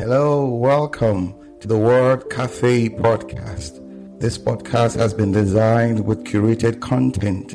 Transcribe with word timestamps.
Hello, 0.00 0.46
welcome 0.46 1.34
to 1.60 1.68
the 1.68 1.76
Word 1.76 2.30
Cafe 2.30 2.88
podcast. 2.88 4.18
This 4.18 4.38
podcast 4.38 4.96
has 4.96 5.12
been 5.12 5.30
designed 5.30 6.06
with 6.06 6.24
curated 6.24 6.80
content 6.80 7.54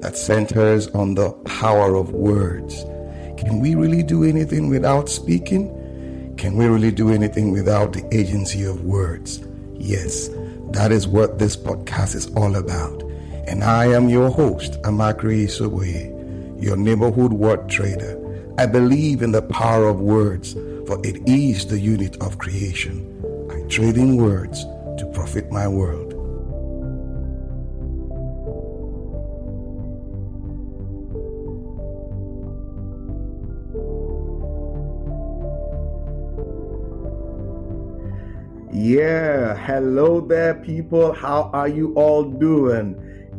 that 0.00 0.16
centers 0.16 0.88
on 0.88 1.14
the 1.16 1.32
power 1.44 1.94
of 1.94 2.12
words. 2.12 2.84
Can 3.36 3.60
we 3.60 3.74
really 3.74 4.02
do 4.02 4.24
anything 4.24 4.70
without 4.70 5.10
speaking? 5.10 6.34
Can 6.38 6.56
we 6.56 6.64
really 6.64 6.92
do 6.92 7.10
anything 7.10 7.52
without 7.52 7.92
the 7.92 8.08
agency 8.10 8.64
of 8.64 8.84
words? 8.84 9.46
Yes, 9.74 10.30
that 10.70 10.92
is 10.92 11.06
what 11.06 11.38
this 11.38 11.58
podcast 11.58 12.14
is 12.14 12.34
all 12.34 12.56
about. 12.56 13.02
And 13.46 13.62
I 13.62 13.88
am 13.88 14.08
your 14.08 14.30
host, 14.30 14.80
Amakri 14.80 15.44
Soboye, 15.44 16.08
your 16.58 16.78
neighborhood 16.78 17.34
word 17.34 17.68
trader. 17.68 18.18
I 18.56 18.64
believe 18.64 19.20
in 19.20 19.32
the 19.32 19.42
power 19.42 19.88
of 19.88 20.00
words 20.00 20.56
for 20.92 21.06
it 21.06 21.26
is 21.26 21.66
the 21.66 21.78
unit 21.78 22.20
of 22.20 22.36
creation. 22.36 22.96
I 23.50 23.66
trade 23.68 23.96
in 23.96 24.16
words 24.16 24.64
to 24.98 25.10
profit 25.14 25.50
my 25.50 25.66
world. 25.66 26.12
Yeah, 38.70 39.56
hello 39.56 40.20
there, 40.20 40.54
people. 40.54 41.14
How 41.14 41.50
are 41.54 41.68
you 41.68 41.94
all 41.94 42.24
doing? 42.24 42.88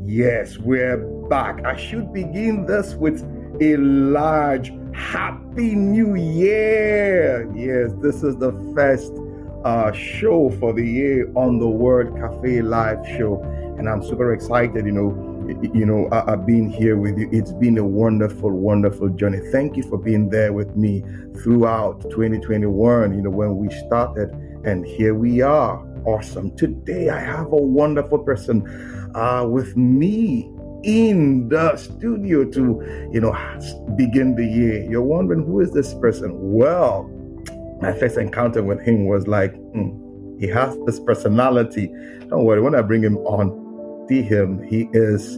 Yes, 0.02 0.58
we're 0.58 0.98
back. 1.30 1.64
I 1.66 1.76
should 1.76 2.12
begin 2.14 2.66
this 2.66 2.96
with 2.96 3.22
a 3.62 3.78
large 3.78 4.72
Happy 4.94 5.76
New 5.76 6.16
Year! 6.16 7.52
Yes, 7.56 7.92
this 8.00 8.22
is 8.22 8.38
the 8.38 8.52
first 8.76 9.12
uh, 9.66 9.92
show 9.92 10.52
for 10.60 10.72
the 10.72 10.86
year 10.86 11.32
on 11.36 11.58
the 11.58 11.68
Word 11.68 12.16
Cafe 12.16 12.62
live 12.62 13.06
show, 13.18 13.42
and 13.78 13.90
I'm 13.90 14.04
super 14.04 14.34
excited. 14.34 14.86
You 14.86 14.92
know, 14.92 15.70
you 15.74 15.86
know, 15.86 16.08
I, 16.12 16.34
I've 16.34 16.46
been 16.46 16.70
here 16.70 16.98
with 16.98 17.18
you. 17.18 17.28
It's 17.32 17.54
been 17.54 17.80
a 17.80 17.86
wonderful, 17.86 18.52
wonderful 18.52 19.10
journey. 19.10 19.40
Thank 19.52 19.78
you 19.78 19.84
for 19.84 19.98
being 19.98 20.30
there 20.30 20.54
with 20.54 20.76
me 20.76 21.04
throughout 21.42 22.02
2021. 22.12 23.16
You 23.16 23.22
know, 23.24 23.30
when 23.32 23.58
we 23.58 23.70
started, 23.88 24.30
and 24.64 24.86
here 24.86 25.16
we 25.16 25.42
are. 25.42 25.84
Awesome. 26.06 26.56
Today 26.56 27.10
I 27.10 27.20
have 27.20 27.52
a 27.52 27.58
wonderful 27.58 28.20
person 28.20 28.68
uh, 29.16 29.46
with 29.50 29.76
me 29.76 30.52
in 30.84 31.50
the 31.50 31.76
studio 31.78 32.44
to, 32.44 33.10
you 33.12 33.22
know, 33.22 33.34
begin 33.96 34.36
the 34.36 34.46
year. 34.46 34.90
You're 34.90 35.02
wondering 35.02 35.46
who 35.46 35.62
is 35.62 35.72
this 35.72 35.94
person? 35.96 36.32
Well, 36.34 37.10
my 37.82 37.94
first 37.94 38.18
encounter 38.18 38.64
with 38.64 38.82
him 38.82 39.06
was 39.06 39.28
like, 39.28 39.54
mm, 39.54 40.40
he 40.40 40.48
has 40.48 40.78
this 40.86 41.00
personality. 41.00 41.88
Don't 42.30 42.44
worry, 42.46 42.62
when 42.62 42.76
I 42.76 42.82
bring 42.82 43.02
him 43.02 43.18
on, 43.20 44.08
see 44.08 44.22
him, 44.22 44.62
he 44.64 44.90
is 44.94 45.38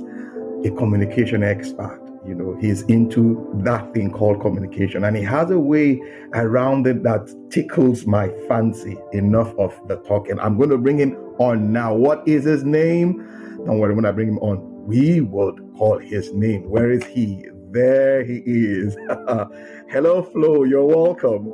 a 0.66 0.72
communication 0.72 1.44
expert. 1.44 2.02
You 2.26 2.34
know, 2.34 2.58
he's 2.60 2.82
into 2.84 3.52
that 3.64 3.94
thing 3.94 4.12
called 4.12 4.42
communication, 4.42 5.04
and 5.04 5.16
he 5.16 5.22
has 5.24 5.52
a 5.52 5.60
way 5.60 6.02
around 6.34 6.88
it 6.88 7.04
that 7.04 7.32
tickles 7.52 8.08
my 8.08 8.30
fancy. 8.48 8.98
Enough 9.14 9.54
of 9.60 9.80
the 9.88 9.98
talking. 9.98 10.40
I'm 10.40 10.58
going 10.58 10.72
to 10.72 10.78
bring 10.80 10.98
him 10.98 11.16
on 11.38 11.72
now. 11.72 11.94
What 11.94 12.28
is 12.28 12.44
his 12.44 12.64
name? 12.64 13.18
Don't 13.66 13.78
worry, 13.78 13.94
when 13.94 14.06
I 14.06 14.12
bring 14.12 14.28
him 14.28 14.40
on, 14.40 14.58
we 14.86 15.22
would 15.22 15.60
call 15.78 15.98
his 15.98 16.32
name. 16.34 16.70
Where 16.70 16.92
is 16.92 17.04
he? 17.06 17.48
There 17.72 18.24
he 18.24 18.44
is. 18.46 18.96
Hello, 19.90 20.22
Flo. 20.22 20.64
You're 20.64 20.86
welcome. 20.86 21.52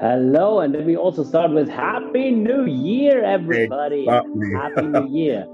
Hello, 0.00 0.60
and 0.60 0.74
then 0.74 0.84
we 0.84 0.96
also 0.96 1.24
start 1.24 1.52
with 1.52 1.68
Happy 1.68 2.30
New 2.30 2.66
Year, 2.66 3.24
everybody. 3.24 4.02
Exactly. 4.02 4.52
Happy 4.54 4.86
New 4.86 5.08
Year, 5.10 5.46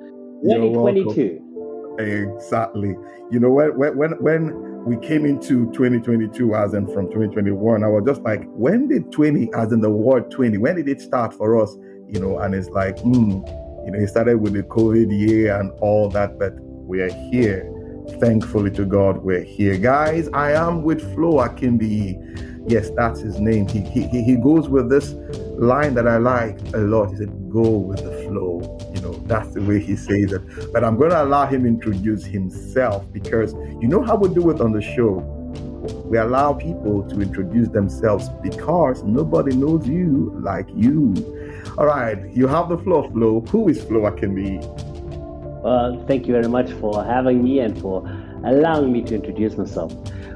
2022. 0.44 1.96
Exactly. 1.98 2.96
You 3.30 3.38
know 3.38 3.50
when 3.50 3.96
when 3.96 4.10
when 4.22 4.84
we 4.84 4.96
came 4.98 5.24
into 5.24 5.70
2022, 5.72 6.54
as 6.54 6.74
in 6.74 6.86
from 6.86 7.06
2021, 7.06 7.84
I 7.84 7.88
was 7.88 8.04
just 8.06 8.20
like, 8.22 8.44
when 8.48 8.86
did 8.88 9.10
20, 9.10 9.48
as 9.54 9.72
in 9.72 9.80
the 9.80 9.88
word 9.88 10.30
20, 10.30 10.58
when 10.58 10.76
did 10.76 10.88
it 10.88 11.00
start 11.00 11.32
for 11.32 11.58
us? 11.62 11.74
You 12.06 12.20
know, 12.20 12.38
and 12.38 12.54
it's 12.54 12.68
like, 12.68 12.98
hmm, 12.98 13.30
you 13.86 13.90
know, 13.92 13.98
it 13.98 14.08
started 14.08 14.42
with 14.42 14.52
the 14.52 14.62
COVID 14.62 15.10
year 15.10 15.58
and 15.58 15.70
all 15.80 16.10
that, 16.10 16.38
but 16.38 16.52
we 16.86 17.00
are 17.00 17.12
here. 17.30 17.70
Thankfully 18.20 18.70
to 18.72 18.84
God, 18.84 19.18
we're 19.18 19.42
here. 19.42 19.78
Guys, 19.78 20.28
I 20.34 20.52
am 20.52 20.82
with 20.82 21.00
Flo 21.14 21.34
Akinbiyi. 21.34 22.70
Yes, 22.70 22.90
that's 22.96 23.20
his 23.20 23.40
name. 23.40 23.66
He, 23.68 23.80
he, 23.80 24.06
he 24.22 24.36
goes 24.36 24.68
with 24.68 24.90
this 24.90 25.14
line 25.58 25.94
that 25.94 26.06
I 26.06 26.18
like 26.18 26.58
a 26.74 26.78
lot. 26.78 27.10
He 27.10 27.16
said, 27.16 27.50
Go 27.50 27.78
with 27.78 28.02
the 28.04 28.12
flow. 28.24 28.78
You 28.94 29.00
know, 29.00 29.12
that's 29.26 29.54
the 29.54 29.62
way 29.62 29.80
he 29.80 29.96
says 29.96 30.32
it. 30.32 30.72
But 30.72 30.84
I'm 30.84 30.96
going 30.96 31.10
to 31.10 31.22
allow 31.22 31.46
him 31.46 31.66
introduce 31.66 32.24
himself 32.24 33.10
because 33.12 33.54
you 33.80 33.88
know 33.88 34.02
how 34.02 34.16
we 34.16 34.32
do 34.34 34.50
it 34.50 34.60
on 34.60 34.72
the 34.72 34.82
show? 34.82 35.18
We 36.06 36.18
allow 36.18 36.54
people 36.54 37.02
to 37.08 37.20
introduce 37.20 37.68
themselves 37.68 38.28
because 38.42 39.02
nobody 39.02 39.54
knows 39.54 39.86
you 39.86 40.34
like 40.42 40.68
you. 40.74 41.14
All 41.78 41.86
right, 41.86 42.18
you 42.34 42.46
have 42.46 42.68
the 42.68 42.78
floor, 42.78 43.10
Flo. 43.10 43.40
Who 43.40 43.68
is 43.68 43.82
Flo 43.84 44.00
Akinbiyi? 44.10 44.93
Well, 45.64 46.04
thank 46.06 46.26
you 46.26 46.34
very 46.34 46.46
much 46.46 46.70
for 46.72 47.02
having 47.02 47.42
me 47.42 47.60
and 47.60 47.80
for 47.80 48.06
allowing 48.44 48.92
me 48.92 49.00
to 49.04 49.14
introduce 49.14 49.56
myself. 49.56 49.94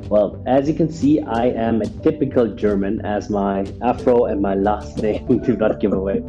Well, 0.08 0.42
as 0.46 0.66
you 0.66 0.72
can 0.72 0.90
see, 0.90 1.20
I 1.20 1.48
am 1.48 1.82
a 1.82 1.86
typical 1.86 2.54
German, 2.54 3.04
as 3.04 3.28
my 3.28 3.66
afro 3.82 4.24
and 4.24 4.40
my 4.40 4.54
last 4.54 4.96
name 5.02 5.26
do 5.40 5.54
not 5.54 5.80
give 5.80 5.92
away. 5.92 6.24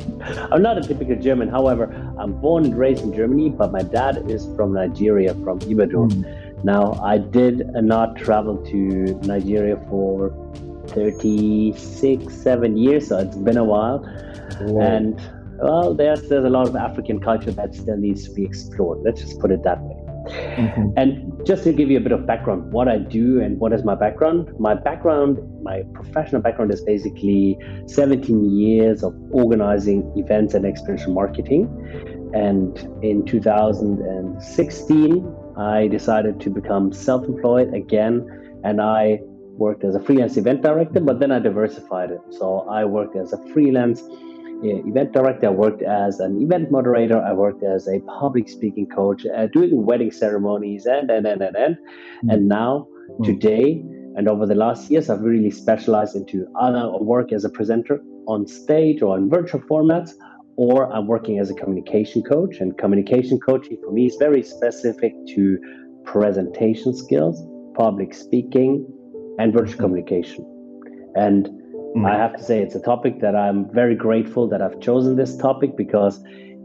I'm 0.51 0.61
not 0.61 0.77
a 0.77 0.81
typical 0.81 1.15
German, 1.15 1.47
however, 1.47 1.85
I'm 2.19 2.33
born 2.41 2.65
and 2.65 2.77
raised 2.77 3.01
in 3.03 3.13
Germany, 3.13 3.51
but 3.51 3.71
my 3.71 3.83
dad 3.83 4.29
is 4.29 4.45
from 4.57 4.73
Nigeria, 4.73 5.33
from 5.33 5.61
Ibadan. 5.61 6.09
Mm. 6.09 6.63
Now, 6.65 6.99
I 7.01 7.19
did 7.19 7.69
not 7.75 8.17
travel 8.17 8.57
to 8.65 8.77
Nigeria 9.23 9.77
for 9.89 10.33
36, 10.87 12.33
7 12.35 12.75
years, 12.75 13.07
so 13.07 13.19
it's 13.19 13.37
been 13.37 13.55
a 13.55 13.63
while. 13.63 13.99
Whoa. 14.59 14.81
And 14.81 15.21
well, 15.61 15.93
there's 15.93 16.27
there's 16.29 16.45
a 16.45 16.49
lot 16.49 16.67
of 16.67 16.75
African 16.75 17.19
culture 17.19 17.51
that 17.51 17.75
still 17.75 17.97
needs 17.97 18.27
to 18.27 18.33
be 18.33 18.43
explored. 18.43 18.99
Let's 19.03 19.21
just 19.21 19.39
put 19.39 19.51
it 19.51 19.61
that 19.63 19.79
way. 19.81 20.09
Mm-hmm. 20.29 20.89
And 20.97 21.45
just 21.45 21.63
to 21.63 21.71
give 21.73 21.89
you 21.89 21.97
a 21.97 22.01
bit 22.01 22.11
of 22.11 22.27
background, 22.27 22.71
what 22.71 22.87
I 22.87 22.97
do 22.97 23.41
and 23.41 23.59
what 23.59 23.73
is 23.73 23.83
my 23.83 23.95
background? 23.95 24.51
My 24.59 24.75
background, 24.75 25.39
my 25.63 25.83
professional 25.93 26.41
background 26.41 26.71
is 26.71 26.81
basically 26.81 27.57
17 27.87 28.57
years 28.57 29.03
of 29.03 29.13
organizing 29.31 30.11
events 30.15 30.53
and 30.53 30.65
experiential 30.65 31.13
marketing. 31.13 31.67
And 32.33 32.77
in 33.03 33.25
2016, 33.25 35.35
I 35.57 35.87
decided 35.87 36.39
to 36.41 36.49
become 36.49 36.93
self 36.93 37.25
employed 37.25 37.73
again. 37.73 38.27
And 38.63 38.81
I 38.81 39.19
worked 39.57 39.83
as 39.83 39.95
a 39.95 39.99
freelance 39.99 40.37
event 40.37 40.61
director, 40.61 40.99
but 40.99 41.19
then 41.19 41.31
I 41.31 41.39
diversified 41.39 42.11
it. 42.11 42.21
So 42.29 42.67
I 42.69 42.85
worked 42.85 43.15
as 43.15 43.33
a 43.33 43.37
freelance 43.47 44.03
event 44.63 45.13
director. 45.13 45.47
I 45.47 45.51
worked 45.51 45.81
as 45.81 46.19
an 46.19 46.41
event 46.41 46.71
moderator. 46.71 47.21
I 47.21 47.33
worked 47.33 47.63
as 47.63 47.87
a 47.87 47.99
public 48.19 48.49
speaking 48.49 48.87
coach, 48.87 49.25
uh, 49.25 49.47
doing 49.47 49.85
wedding 49.85 50.11
ceremonies, 50.11 50.85
and 50.85 51.09
and 51.09 51.25
and 51.25 51.41
and 51.41 51.55
and. 51.55 51.77
Mm. 52.25 52.33
And 52.33 52.47
now 52.47 52.87
mm. 53.19 53.25
today 53.25 53.83
and 54.15 54.27
over 54.27 54.45
the 54.45 54.55
last 54.55 54.89
years, 54.89 55.09
I've 55.09 55.21
really 55.21 55.51
specialized 55.51 56.15
into 56.15 56.47
other 56.59 56.91
work 56.97 57.31
as 57.31 57.45
a 57.45 57.49
presenter 57.49 58.01
on 58.27 58.47
stage 58.47 59.01
or 59.01 59.15
on 59.15 59.29
virtual 59.29 59.61
formats, 59.61 60.11
or 60.57 60.91
I'm 60.91 61.07
working 61.07 61.39
as 61.39 61.49
a 61.49 61.53
communication 61.53 62.23
coach. 62.23 62.57
And 62.59 62.77
communication 62.77 63.39
coaching 63.39 63.77
for 63.83 63.91
me 63.91 64.07
is 64.07 64.15
very 64.17 64.43
specific 64.43 65.13
to 65.35 65.57
presentation 66.05 66.93
skills, 66.93 67.41
public 67.75 68.13
speaking, 68.13 68.85
and 69.39 69.53
virtual 69.53 69.73
mm-hmm. 69.73 69.83
communication. 69.83 70.45
And 71.15 71.49
Mm. 71.95 72.09
I 72.09 72.17
have 72.17 72.35
to 72.37 72.43
say, 72.43 72.61
it's 72.61 72.75
a 72.75 72.81
topic 72.81 73.19
that 73.21 73.35
I'm 73.35 73.71
very 73.73 73.95
grateful 73.95 74.47
that 74.49 74.61
I've 74.61 74.79
chosen 74.79 75.15
this 75.15 75.35
topic 75.37 75.75
because 75.75 76.21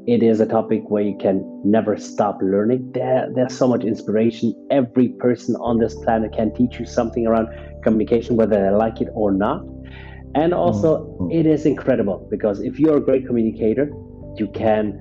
it 0.06 0.22
is 0.22 0.40
a 0.40 0.46
topic 0.46 0.82
where 0.88 1.02
you 1.02 1.16
can 1.18 1.42
never 1.64 1.96
stop 1.96 2.38
learning. 2.42 2.92
There, 2.92 3.28
there's 3.34 3.56
so 3.56 3.66
much 3.66 3.84
inspiration. 3.84 4.54
Every 4.70 5.08
person 5.08 5.56
on 5.56 5.78
this 5.78 5.94
planet 5.94 6.34
can 6.34 6.52
teach 6.54 6.78
you 6.78 6.84
something 6.84 7.26
around 7.26 7.48
communication, 7.82 8.36
whether 8.36 8.62
they 8.62 8.70
like 8.70 9.00
it 9.00 9.08
or 9.14 9.32
not. 9.32 9.64
And 10.34 10.52
also, 10.52 11.04
mm-hmm. 11.04 11.30
it 11.30 11.46
is 11.46 11.64
incredible 11.64 12.26
because 12.30 12.60
if 12.60 12.78
you're 12.78 12.98
a 12.98 13.00
great 13.00 13.26
communicator, 13.26 13.90
you 14.36 14.48
can 14.48 15.00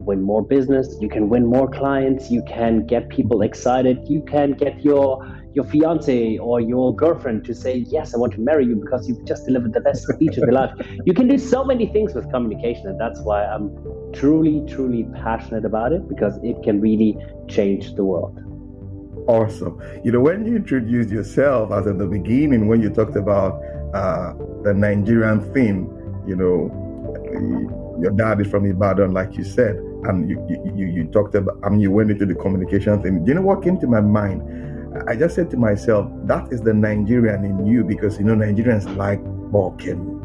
win 0.00 0.20
more 0.20 0.42
business, 0.42 0.96
you 1.00 1.08
can 1.08 1.28
win 1.28 1.46
more 1.46 1.70
clients, 1.70 2.30
you 2.30 2.42
can 2.46 2.84
get 2.86 3.08
people 3.08 3.42
excited, 3.42 3.98
you 4.08 4.22
can 4.24 4.52
get 4.52 4.84
your 4.84 5.24
your 5.54 5.64
fiance 5.64 6.38
or 6.38 6.60
your 6.60 6.94
girlfriend 6.94 7.44
to 7.44 7.54
say, 7.54 7.78
Yes, 7.88 8.14
I 8.14 8.18
want 8.18 8.32
to 8.34 8.40
marry 8.40 8.66
you 8.66 8.76
because 8.76 9.08
you've 9.08 9.24
just 9.26 9.46
delivered 9.46 9.72
the 9.72 9.80
best 9.80 10.06
speech 10.06 10.36
of 10.38 10.44
your 10.44 10.52
life. 10.52 10.70
You 11.04 11.14
can 11.14 11.26
do 11.28 11.38
so 11.38 11.64
many 11.64 11.86
things 11.86 12.14
with 12.14 12.30
communication, 12.30 12.86
and 12.88 13.00
that's 13.00 13.20
why 13.20 13.44
I'm 13.44 13.70
truly, 14.12 14.62
truly 14.68 15.04
passionate 15.14 15.64
about 15.64 15.92
it 15.92 16.08
because 16.08 16.38
it 16.42 16.62
can 16.62 16.80
really 16.80 17.16
change 17.48 17.94
the 17.94 18.04
world. 18.04 18.38
Awesome. 19.26 19.80
You 20.04 20.12
know, 20.12 20.20
when 20.20 20.46
you 20.46 20.56
introduced 20.56 21.10
yourself, 21.10 21.72
as 21.72 21.86
in 21.86 21.98
the 21.98 22.06
beginning, 22.06 22.66
when 22.66 22.80
you 22.80 22.90
talked 22.90 23.16
about 23.16 23.60
uh, 23.94 24.34
the 24.62 24.74
Nigerian 24.74 25.40
theme, 25.52 25.88
you 26.26 26.36
know, 26.36 27.98
your 28.00 28.10
dad 28.12 28.40
is 28.40 28.48
from 28.48 28.66
Ibadan, 28.66 29.12
like 29.12 29.36
you 29.36 29.44
said, 29.44 29.76
and 30.04 30.28
you, 30.28 30.44
you, 30.74 30.86
you 30.86 31.04
talked 31.04 31.34
about, 31.34 31.58
I 31.62 31.68
mean, 31.68 31.80
you 31.80 31.90
went 31.90 32.10
into 32.10 32.26
the 32.26 32.34
communication 32.34 33.00
thing. 33.02 33.24
Do 33.24 33.28
you 33.28 33.34
know 33.34 33.42
what 33.42 33.62
came 33.62 33.78
to 33.80 33.86
my 33.86 34.00
mind? 34.00 34.42
I 35.06 35.16
just 35.16 35.34
said 35.34 35.50
to 35.50 35.56
myself, 35.56 36.10
that 36.24 36.52
is 36.52 36.62
the 36.62 36.74
Nigerian 36.74 37.44
in 37.44 37.66
you 37.66 37.84
because, 37.84 38.18
you 38.18 38.24
know, 38.24 38.34
Nigerians 38.34 38.94
like 38.96 39.20
walking. 39.22 40.18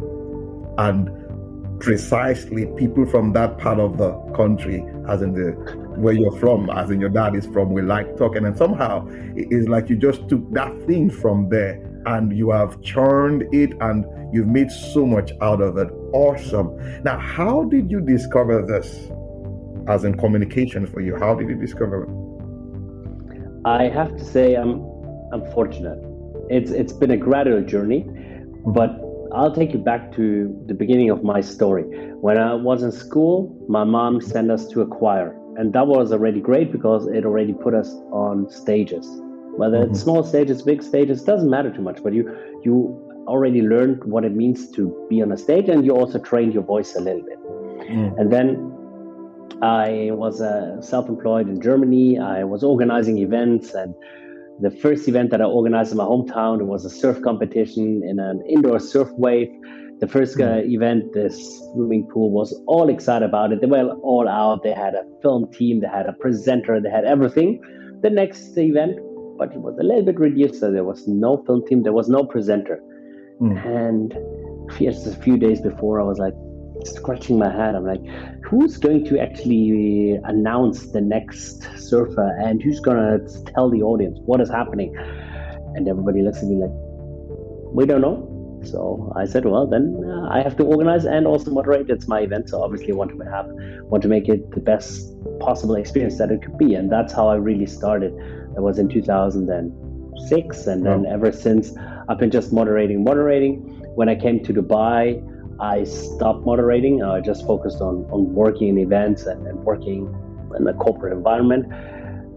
And 0.78 1.80
precisely 1.80 2.66
people 2.78 3.06
from 3.06 3.34
that 3.34 3.58
part 3.58 3.80
of 3.80 3.98
the 3.98 4.14
country, 4.36 4.84
as 5.08 5.22
in 5.22 5.34
the 5.34 5.52
where 5.98 6.14
you're 6.14 6.38
from, 6.40 6.69
as 6.69 6.92
in 6.92 7.00
your 7.00 7.10
dad 7.10 7.36
is 7.36 7.46
from, 7.48 7.72
we 7.72 7.81
like 7.81 8.18
talking. 8.18 8.46
And 8.46 8.58
somehow 8.58 9.08
it's 9.36 9.68
like 9.68 9.90
you 9.90 9.96
just 9.96 10.28
took 10.30 10.52
that 10.54 10.72
thing 10.86 11.10
from 11.10 11.50
there 11.50 11.81
and 12.06 12.36
you 12.36 12.52
have 12.52 12.81
churned 12.81 13.44
it 13.54 13.74
and 13.81 14.06
you've 14.34 14.48
made 14.48 14.72
so 14.72 15.06
much 15.06 15.31
out 15.42 15.62
of 15.62 15.78
it. 15.78 15.90
Awesome. 16.13 17.04
Now, 17.04 17.18
how 17.20 17.63
did 17.63 17.90
you 17.92 18.02
discover 18.02 18.66
this 18.66 19.12
as 19.88 20.04
in 20.04 20.18
communication 20.18 20.86
for 20.88 21.02
you? 21.02 21.16
How 21.16 21.36
did 21.36 21.50
you 21.50 21.56
discover 21.56 22.04
it? 22.04 22.10
I 23.68 23.90
have 23.90 24.16
to 24.16 24.24
say 24.24 24.56
I'm 24.56 24.81
I'm 25.34 25.44
fortunate. 25.52 26.00
It's 26.50 26.72
it's 26.72 26.94
been 26.94 27.12
a 27.12 27.18
gradual 27.18 27.62
journey, 27.62 28.08
but 28.66 28.92
I'll 29.34 29.54
take 29.54 29.74
you 29.74 29.80
back 29.80 30.14
to 30.14 30.25
the 30.68 30.74
beginning 30.74 31.10
of 31.10 31.22
my 31.22 31.42
story. 31.42 31.84
When 32.28 32.38
I 32.38 32.54
was 32.54 32.81
in 32.81 32.94
school, 32.94 33.54
my 33.68 33.84
mom 33.84 34.22
sent 34.22 34.52
us 34.52 34.69
to 34.69 34.81
a 34.81 34.88
choir, 34.88 35.38
and 35.58 35.74
that 35.74 35.86
was 35.86 36.14
already 36.14 36.40
great 36.40 36.72
because 36.72 37.08
it 37.08 37.25
already 37.25 37.52
put 37.52 37.74
us 37.74 37.90
on 38.25 38.50
stages. 38.50 39.06
Whether 39.58 39.80
mm-hmm. 39.80 39.92
it's 39.92 40.00
small 40.02 40.24
stages, 40.24 40.62
big 40.62 40.81
stages, 40.81 41.24
doesn't 41.24 41.50
matter 41.50 41.70
too 41.70 41.81
much. 41.81 42.02
But 42.02 42.13
you 42.13 42.24
you 42.63 42.78
already 43.28 43.62
learned 43.63 44.02
what 44.06 44.24
it 44.24 44.34
means 44.34 44.72
to 44.78 44.96
be 45.10 45.22
on 45.22 45.34
a 45.34 45.38
stage, 45.38 45.68
and 45.68 45.86
you 45.86 45.92
also 45.92 46.20
trained 46.20 46.54
your 46.54 46.63
voice 46.63 46.96
a 46.96 47.02
little 47.02 47.22
bit. 47.22 47.40
Mm. 47.90 48.18
And 48.18 48.31
then 48.31 48.76
I 49.62 50.09
was 50.12 50.42
uh, 50.42 50.81
self-employed 50.81 51.48
in 51.48 51.62
Germany. 51.62 52.19
I 52.19 52.44
was 52.44 52.63
organizing 52.63 53.18
events 53.18 53.74
and 53.74 53.94
the 54.59 54.71
first 54.71 55.07
event 55.07 55.30
that 55.31 55.42
I 55.42 55.45
organized 55.45 55.92
in 55.92 55.98
my 55.98 56.04
hometown 56.04 56.65
was 56.65 56.83
a 56.83 56.89
surf 56.89 57.21
competition 57.21 58.01
in 58.04 58.19
an 58.19 58.44
indoor 58.48 58.80
surf 58.80 59.09
wave. 59.12 59.50
The 60.00 60.07
first 60.07 60.39
uh, 60.39 60.62
hmm. 60.62 60.69
event, 60.69 61.13
the 61.13 61.30
swimming 61.30 62.07
pool 62.12 62.31
was 62.31 62.59
all 62.68 62.89
excited 62.89 63.25
about 63.25 63.51
it. 63.51 63.62
They 63.62 63.68
were 63.68 63.92
all 64.01 64.27
out. 64.27 64.63
They 64.63 64.74
had 64.74 64.94
a 64.95 65.04
film 65.21 65.51
team, 65.51 65.81
they 65.81 65.88
had 65.88 66.07
a 66.07 66.13
presenter, 66.13 66.80
they 66.81 66.89
had 66.89 67.06
everything. 67.06 67.62
The 68.01 68.10
next 68.10 68.57
event, 68.57 68.98
but 69.38 69.53
it 69.53 69.60
was 69.60 69.77
a 69.80 69.83
little 69.83 70.03
bit 70.03 70.19
reduced, 70.19 70.60
so 70.60 70.71
there 70.71 70.83
was 70.83 71.07
no 71.07 71.44
film 71.45 71.65
team, 71.68 71.83
there 71.83 71.94
was 71.94 72.10
no 72.10 72.24
presenter. 72.24 72.80
Mm. 73.42 73.65
And 73.65 74.80
just 74.80 75.07
a 75.07 75.15
few 75.15 75.38
days 75.38 75.62
before, 75.62 76.00
I 76.00 76.03
was 76.03 76.19
like, 76.19 76.33
scratching 76.85 77.38
my 77.38 77.51
head. 77.51 77.75
I'm 77.75 77.85
like, 77.85 78.03
who's 78.44 78.77
going 78.77 79.06
to 79.06 79.19
actually 79.19 80.19
announce 80.24 80.88
the 80.88 81.01
next 81.01 81.63
surfer 81.77 82.38
and 82.44 82.62
who's 82.62 82.79
going 82.79 82.97
to 82.97 83.44
tell 83.53 83.69
the 83.69 83.81
audience 83.81 84.18
what 84.25 84.41
is 84.41 84.50
happening? 84.50 84.95
And 85.75 85.88
everybody 85.88 86.21
looks 86.21 86.39
at 86.39 86.45
me 86.45 86.56
like, 86.56 86.71
we 87.74 87.85
don't 87.85 88.01
know. 88.01 88.33
So 88.63 89.13
I 89.15 89.25
said, 89.25 89.45
well, 89.45 89.68
then 89.68 90.03
uh, 90.03 90.29
I 90.29 90.41
have 90.41 90.57
to 90.57 90.63
organize 90.63 91.06
and 91.06 91.27
also 91.27 91.51
moderate. 91.51 91.89
It's 91.89 92.07
my 92.07 92.21
event, 92.21 92.50
so 92.50 92.62
obviously 92.62 92.91
I 92.91 92.95
want 92.95 93.12
to 93.12 93.25
have 93.29 93.47
want 93.83 94.01
to 94.03 94.09
make 94.09 94.27
it 94.27 94.51
the 94.51 94.59
best 94.59 95.13
possible 95.39 95.75
experience 95.75 96.18
that 96.18 96.31
it 96.31 96.41
could 96.41 96.57
be, 96.57 96.74
and 96.74 96.91
that's 96.91 97.13
how 97.13 97.27
I 97.29 97.35
really 97.35 97.68
started. 97.68 98.13
That 98.56 98.63
was 98.63 98.79
in 98.79 98.89
2006, 98.89 100.68
and 100.68 100.85
then 100.85 101.06
ever 101.06 101.31
since 101.31 101.74
I've 102.09 102.18
been 102.18 102.31
just 102.31 102.51
moderating, 102.51 103.03
moderating. 103.03 103.74
When 103.95 104.09
I 104.09 104.15
came 104.15 104.44
to 104.44 104.53
Dubai, 104.53 105.21
I 105.59 105.83
stopped 105.83 106.45
moderating. 106.45 107.04
I 107.04 107.19
just 107.19 107.45
focused 107.45 107.81
on, 107.81 108.06
on 108.12 108.33
working 108.33 108.69
in 108.69 108.77
events 108.77 109.25
and, 109.25 109.48
and 109.48 109.59
working 109.63 110.13
in 110.57 110.68
a 110.68 110.74
corporate 110.74 111.13
environment. 111.13 111.68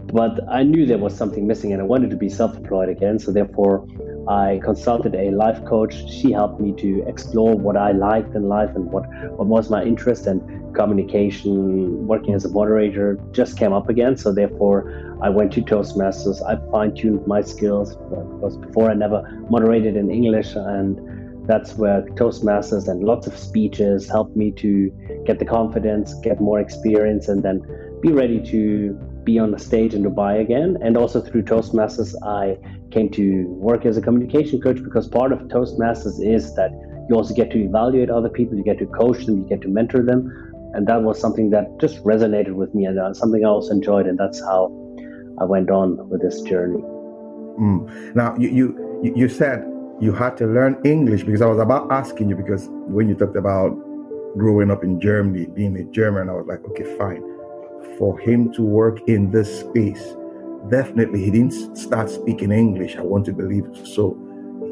But 0.07 0.39
I 0.49 0.63
knew 0.63 0.85
there 0.85 0.97
was 0.97 1.15
something 1.15 1.47
missing 1.47 1.71
and 1.71 1.81
I 1.81 1.85
wanted 1.85 2.09
to 2.09 2.17
be 2.17 2.29
self 2.29 2.57
employed 2.57 2.89
again. 2.89 3.19
So, 3.19 3.31
therefore, 3.31 3.87
I 4.27 4.59
consulted 4.63 5.15
a 5.15 5.31
life 5.31 5.63
coach. 5.65 5.93
She 6.09 6.31
helped 6.31 6.59
me 6.59 6.73
to 6.77 7.03
explore 7.07 7.55
what 7.55 7.77
I 7.77 7.91
liked 7.91 8.35
in 8.35 8.49
life 8.49 8.75
and 8.75 8.91
what, 8.91 9.03
what 9.37 9.47
was 9.47 9.69
my 9.69 9.83
interest. 9.83 10.27
And 10.27 10.75
communication, 10.75 12.07
working 12.07 12.33
as 12.33 12.45
a 12.45 12.49
moderator 12.49 13.19
just 13.31 13.57
came 13.57 13.73
up 13.73 13.89
again. 13.89 14.17
So, 14.17 14.33
therefore, 14.33 15.17
I 15.21 15.29
went 15.29 15.53
to 15.53 15.61
Toastmasters. 15.61 16.41
I 16.41 16.57
fine 16.71 16.95
tuned 16.95 17.25
my 17.27 17.41
skills 17.41 17.95
uh, 17.95 18.21
because 18.33 18.57
before 18.57 18.89
I 18.89 18.95
never 18.95 19.21
moderated 19.49 19.95
in 19.95 20.09
English. 20.09 20.55
And 20.55 20.99
that's 21.45 21.75
where 21.75 22.03
Toastmasters 22.19 22.87
and 22.87 23.03
lots 23.03 23.27
of 23.27 23.37
speeches 23.37 24.07
helped 24.07 24.35
me 24.35 24.51
to 24.51 24.91
get 25.25 25.39
the 25.39 25.45
confidence, 25.45 26.13
get 26.21 26.39
more 26.39 26.59
experience, 26.59 27.27
and 27.27 27.43
then 27.43 27.61
be 28.01 28.11
ready 28.11 28.41
to 28.51 28.93
be 29.23 29.37
on 29.39 29.51
the 29.51 29.59
stage 29.59 29.93
in 29.93 30.03
Dubai 30.03 30.39
again. 30.39 30.77
And 30.81 30.97
also 30.97 31.21
through 31.21 31.43
Toastmasters, 31.43 32.15
I 32.23 32.57
came 32.91 33.09
to 33.11 33.45
work 33.47 33.85
as 33.85 33.97
a 33.97 34.01
communication 34.01 34.61
coach 34.61 34.83
because 34.83 35.07
part 35.07 35.31
of 35.31 35.39
Toastmasters 35.43 36.23
is 36.23 36.55
that 36.55 36.71
you 37.09 37.15
also 37.15 37.33
get 37.33 37.51
to 37.51 37.59
evaluate 37.59 38.09
other 38.09 38.29
people, 38.29 38.57
you 38.57 38.63
get 38.63 38.77
to 38.79 38.85
coach 38.85 39.25
them, 39.25 39.39
you 39.39 39.47
get 39.47 39.61
to 39.61 39.67
mentor 39.67 40.03
them. 40.03 40.31
And 40.73 40.87
that 40.87 41.01
was 41.01 41.19
something 41.19 41.49
that 41.49 41.79
just 41.79 42.03
resonated 42.03 42.53
with 42.53 42.73
me 42.73 42.85
and 42.85 42.97
uh, 42.99 43.13
something 43.13 43.43
I 43.43 43.49
also 43.49 43.71
enjoyed. 43.71 44.07
And 44.07 44.17
that's 44.17 44.39
how 44.39 44.67
I 45.39 45.43
went 45.43 45.69
on 45.69 46.09
with 46.09 46.21
this 46.21 46.41
journey. 46.41 46.81
Mm. 47.59 48.15
Now, 48.15 48.37
you, 48.37 48.49
you, 48.49 49.13
you 49.15 49.27
said 49.27 49.65
you 50.01 50.11
had 50.11 50.35
to 50.37 50.47
learn 50.47 50.81
English 50.83 51.23
because 51.23 51.41
I 51.41 51.45
was 51.45 51.59
about 51.59 51.91
asking 51.91 52.29
you 52.29 52.35
because 52.35 52.67
when 52.69 53.07
you 53.07 53.13
talked 53.13 53.35
about 53.35 53.69
growing 54.35 54.71
up 54.71 54.83
in 54.83 54.99
Germany, 54.99 55.45
being 55.45 55.77
a 55.77 55.83
German, 55.83 56.27
I 56.27 56.33
was 56.33 56.47
like, 56.47 56.65
okay, 56.69 56.97
fine. 56.97 57.21
For 57.99 58.19
him 58.19 58.51
to 58.53 58.63
work 58.63 58.99
in 59.07 59.29
this 59.29 59.59
space, 59.59 60.15
definitely 60.69 61.23
he 61.23 61.29
didn't 61.29 61.77
start 61.77 62.09
speaking 62.09 62.51
English. 62.51 62.95
I 62.95 63.01
want 63.01 63.25
to 63.25 63.33
believe 63.33 63.67
so. 63.83 64.17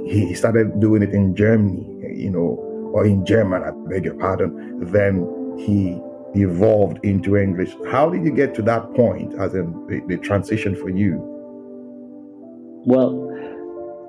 He 0.08 0.34
started 0.34 0.80
doing 0.80 1.04
it 1.04 1.12
in 1.12 1.36
Germany, 1.36 1.86
you 2.16 2.32
know, 2.32 2.66
or 2.94 3.06
in 3.06 3.24
German, 3.24 3.62
I 3.64 3.70
beg 3.88 4.06
your 4.06 4.16
pardon. 4.16 4.92
Then 4.92 5.56
he 5.60 6.02
evolved 6.34 7.06
into 7.06 7.38
English. 7.38 7.76
How 7.92 8.10
did 8.10 8.24
you 8.24 8.32
get 8.32 8.56
to 8.56 8.64
that 8.64 8.94
point, 8.96 9.36
as 9.36 9.54
in 9.54 9.86
the, 9.88 10.02
the 10.08 10.18
transition 10.18 10.76
for 10.76 10.90
you? 10.90 11.22
Well, 12.86 13.29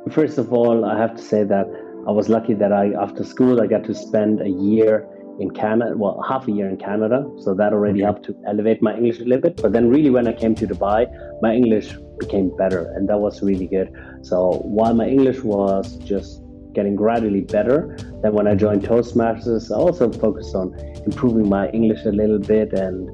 First 0.08 0.38
of 0.38 0.52
all, 0.52 0.84
I 0.86 0.98
have 0.98 1.14
to 1.16 1.22
say 1.22 1.44
that 1.44 1.66
I 2.08 2.10
was 2.10 2.30
lucky 2.30 2.54
that 2.54 2.72
I, 2.72 2.92
after 3.00 3.22
school, 3.22 3.60
I 3.60 3.66
got 3.66 3.84
to 3.84 3.94
spend 3.94 4.40
a 4.40 4.48
year 4.48 5.06
in 5.38 5.50
Canada, 5.50 5.94
well, 5.96 6.24
half 6.26 6.48
a 6.48 6.50
year 6.50 6.68
in 6.68 6.78
Canada. 6.78 7.30
So 7.38 7.54
that 7.54 7.74
already 7.74 8.00
helped 8.00 8.24
to 8.24 8.36
elevate 8.46 8.82
my 8.82 8.94
English 8.96 9.20
a 9.20 9.24
little 9.24 9.42
bit. 9.42 9.60
But 9.60 9.72
then, 9.72 9.90
really, 9.90 10.08
when 10.08 10.26
I 10.26 10.32
came 10.32 10.54
to 10.54 10.66
Dubai, 10.66 11.06
my 11.42 11.54
English 11.54 11.94
became 12.18 12.56
better, 12.56 12.90
and 12.96 13.08
that 13.10 13.20
was 13.20 13.42
really 13.42 13.66
good. 13.66 13.92
So 14.22 14.62
while 14.64 14.94
my 14.94 15.06
English 15.06 15.40
was 15.40 15.96
just 15.98 16.42
getting 16.72 16.96
gradually 16.96 17.42
better, 17.42 17.96
then 18.22 18.32
when 18.32 18.46
I 18.46 18.54
joined 18.54 18.82
Toastmasters, 18.82 19.70
I 19.70 19.76
also 19.76 20.10
focused 20.10 20.54
on 20.54 20.74
improving 21.04 21.48
my 21.48 21.68
English 21.70 22.06
a 22.06 22.12
little 22.12 22.38
bit, 22.38 22.72
and 22.72 23.10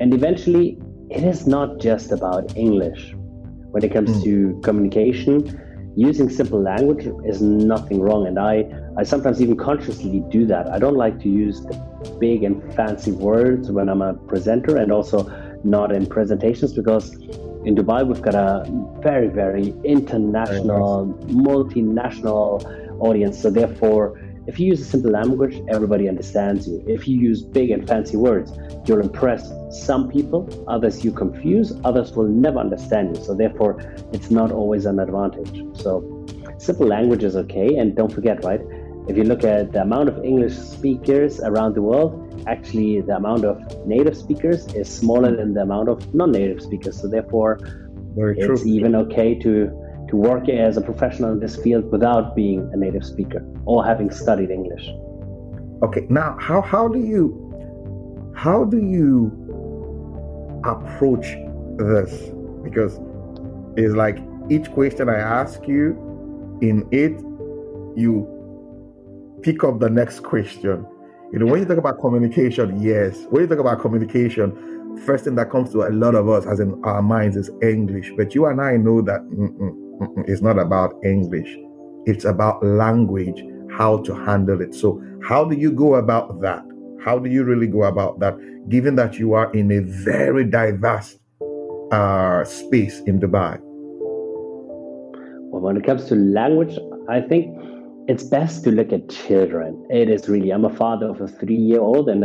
and 0.00 0.12
eventually, 0.12 0.78
it 1.08 1.22
is 1.22 1.46
not 1.46 1.78
just 1.78 2.10
about 2.10 2.56
English 2.56 3.14
when 3.70 3.84
it 3.84 3.92
comes 3.92 4.10
mm. 4.10 4.24
to 4.24 4.60
communication 4.62 5.60
using 5.96 6.28
simple 6.30 6.62
language 6.62 7.06
is 7.24 7.42
nothing 7.42 8.00
wrong 8.00 8.26
and 8.26 8.38
i 8.38 8.64
i 8.96 9.02
sometimes 9.02 9.42
even 9.42 9.56
consciously 9.56 10.22
do 10.30 10.46
that 10.46 10.70
i 10.70 10.78
don't 10.78 10.96
like 10.96 11.18
to 11.20 11.28
use 11.28 11.60
the 11.62 12.16
big 12.20 12.44
and 12.44 12.62
fancy 12.74 13.12
words 13.12 13.70
when 13.70 13.88
i'm 13.88 14.02
a 14.02 14.14
presenter 14.14 14.76
and 14.76 14.92
also 14.92 15.24
not 15.64 15.92
in 15.92 16.06
presentations 16.06 16.72
because 16.72 17.14
in 17.64 17.74
dubai 17.74 18.06
we've 18.06 18.22
got 18.22 18.34
a 18.34 18.64
very 19.00 19.28
very 19.28 19.74
international 19.84 21.06
very 21.06 21.34
nice. 21.34 21.46
multinational 21.48 23.00
audience 23.00 23.40
so 23.40 23.50
therefore 23.50 24.18
if 24.50 24.58
you 24.58 24.66
use 24.66 24.80
a 24.80 24.84
simple 24.84 25.12
language, 25.12 25.62
everybody 25.68 26.08
understands 26.08 26.66
you. 26.66 26.82
If 26.88 27.06
you 27.06 27.16
use 27.16 27.40
big 27.40 27.70
and 27.70 27.86
fancy 27.86 28.16
words, 28.16 28.50
you'll 28.84 29.00
impress 29.00 29.48
some 29.70 30.08
people, 30.08 30.40
others 30.66 31.04
you 31.04 31.12
confuse, 31.12 31.72
others 31.84 32.10
will 32.16 32.26
never 32.26 32.58
understand 32.58 33.16
you. 33.16 33.22
So, 33.22 33.32
therefore, 33.32 33.78
it's 34.12 34.28
not 34.28 34.50
always 34.50 34.86
an 34.86 34.98
advantage. 34.98 35.54
So, 35.76 36.26
simple 36.58 36.88
language 36.88 37.22
is 37.22 37.36
okay. 37.36 37.76
And 37.76 37.94
don't 37.94 38.12
forget, 38.12 38.42
right? 38.44 38.60
If 39.08 39.16
you 39.16 39.22
look 39.22 39.44
at 39.44 39.70
the 39.70 39.82
amount 39.82 40.08
of 40.08 40.24
English 40.24 40.54
speakers 40.54 41.38
around 41.38 41.76
the 41.76 41.82
world, 41.82 42.44
actually, 42.48 43.00
the 43.02 43.14
amount 43.14 43.44
of 43.44 43.56
native 43.86 44.16
speakers 44.16 44.66
is 44.74 44.88
smaller 44.88 45.36
than 45.36 45.54
the 45.54 45.62
amount 45.62 45.88
of 45.88 46.12
non 46.12 46.32
native 46.32 46.60
speakers. 46.60 47.00
So, 47.00 47.06
therefore, 47.06 47.60
Very 48.16 48.36
it's 48.36 48.62
true. 48.62 48.72
even 48.76 48.96
okay 48.96 49.38
to 49.46 49.79
to 50.10 50.16
work 50.16 50.48
as 50.48 50.76
a 50.76 50.80
professional 50.80 51.32
in 51.32 51.40
this 51.40 51.56
field 51.56 51.90
without 51.90 52.34
being 52.34 52.68
a 52.72 52.76
native 52.76 53.04
speaker 53.04 53.44
or 53.64 53.84
having 53.84 54.10
studied 54.10 54.50
English. 54.50 54.88
Okay, 55.82 56.06
now 56.10 56.36
how 56.38 56.60
how 56.60 56.88
do 56.88 56.98
you 56.98 57.24
how 58.36 58.64
do 58.64 58.78
you 58.78 59.30
approach 60.64 61.26
this? 61.78 62.12
Because 62.62 63.00
it's 63.76 63.94
like 63.94 64.18
each 64.50 64.70
question 64.72 65.08
I 65.08 65.18
ask 65.18 65.66
you, 65.66 65.94
in 66.60 66.86
it 66.90 67.12
you 67.96 68.26
pick 69.42 69.64
up 69.64 69.78
the 69.78 69.88
next 69.88 70.20
question. 70.20 70.86
You 71.32 71.38
know, 71.38 71.46
when 71.46 71.60
you 71.60 71.66
talk 71.66 71.78
about 71.78 72.00
communication, 72.00 72.82
yes. 72.82 73.16
When 73.30 73.42
you 73.42 73.48
talk 73.48 73.60
about 73.60 73.80
communication, 73.80 74.98
first 75.06 75.24
thing 75.24 75.36
that 75.36 75.48
comes 75.50 75.70
to 75.72 75.82
a 75.82 75.90
lot 75.90 76.14
of 76.14 76.28
us, 76.28 76.44
as 76.44 76.60
in 76.60 76.78
our 76.84 77.00
minds, 77.00 77.36
is 77.36 77.50
English. 77.62 78.12
But 78.16 78.34
you 78.34 78.46
and 78.46 78.60
I 78.60 78.76
know 78.76 79.00
that 79.02 79.20
mm-mm, 79.22 79.79
it's 80.26 80.42
not 80.42 80.58
about 80.58 80.94
English. 81.04 81.56
It's 82.06 82.24
about 82.24 82.64
language, 82.64 83.42
how 83.76 83.98
to 83.98 84.14
handle 84.14 84.60
it. 84.60 84.74
So, 84.74 85.02
how 85.22 85.44
do 85.44 85.56
you 85.56 85.70
go 85.70 85.96
about 85.96 86.40
that? 86.40 86.64
How 87.04 87.18
do 87.18 87.30
you 87.30 87.44
really 87.44 87.66
go 87.66 87.84
about 87.84 88.20
that, 88.20 88.36
given 88.68 88.96
that 88.96 89.18
you 89.18 89.34
are 89.34 89.52
in 89.52 89.70
a 89.70 89.80
very 89.80 90.44
diverse 90.44 91.18
uh, 91.92 92.44
space 92.44 93.00
in 93.06 93.20
Dubai? 93.20 93.58
Well, 95.50 95.62
when 95.62 95.76
it 95.76 95.84
comes 95.84 96.06
to 96.06 96.14
language, 96.14 96.78
I 97.08 97.20
think 97.20 97.56
it's 98.08 98.24
best 98.24 98.64
to 98.64 98.70
look 98.70 98.92
at 98.92 99.08
children. 99.08 99.86
It 99.90 100.08
is 100.08 100.28
really. 100.28 100.50
I'm 100.50 100.64
a 100.64 100.74
father 100.74 101.08
of 101.08 101.20
a 101.20 101.28
three-year-old, 101.28 102.08
and 102.08 102.24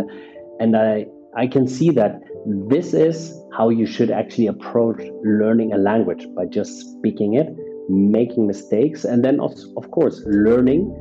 and 0.60 0.77
I 0.77 1.05
I 1.38 1.48
can 1.48 1.67
see 1.67 1.89
that 1.91 2.22
this 2.46 2.94
is 2.94 3.38
how 3.58 3.70
you 3.70 3.86
should 3.86 4.12
actually 4.12 4.48
approach 4.48 5.01
learning 5.24 5.74
a 5.74 5.77
language 5.77 6.27
by 6.36 6.46
just 6.46 6.79
speaking 6.79 7.34
it, 7.36 7.48
making 7.89 8.47
mistakes, 8.47 9.05
and 9.05 9.23
then 9.23 9.39
of, 9.39 9.53
of 9.77 9.91
course 9.91 10.21
learning 10.25 10.93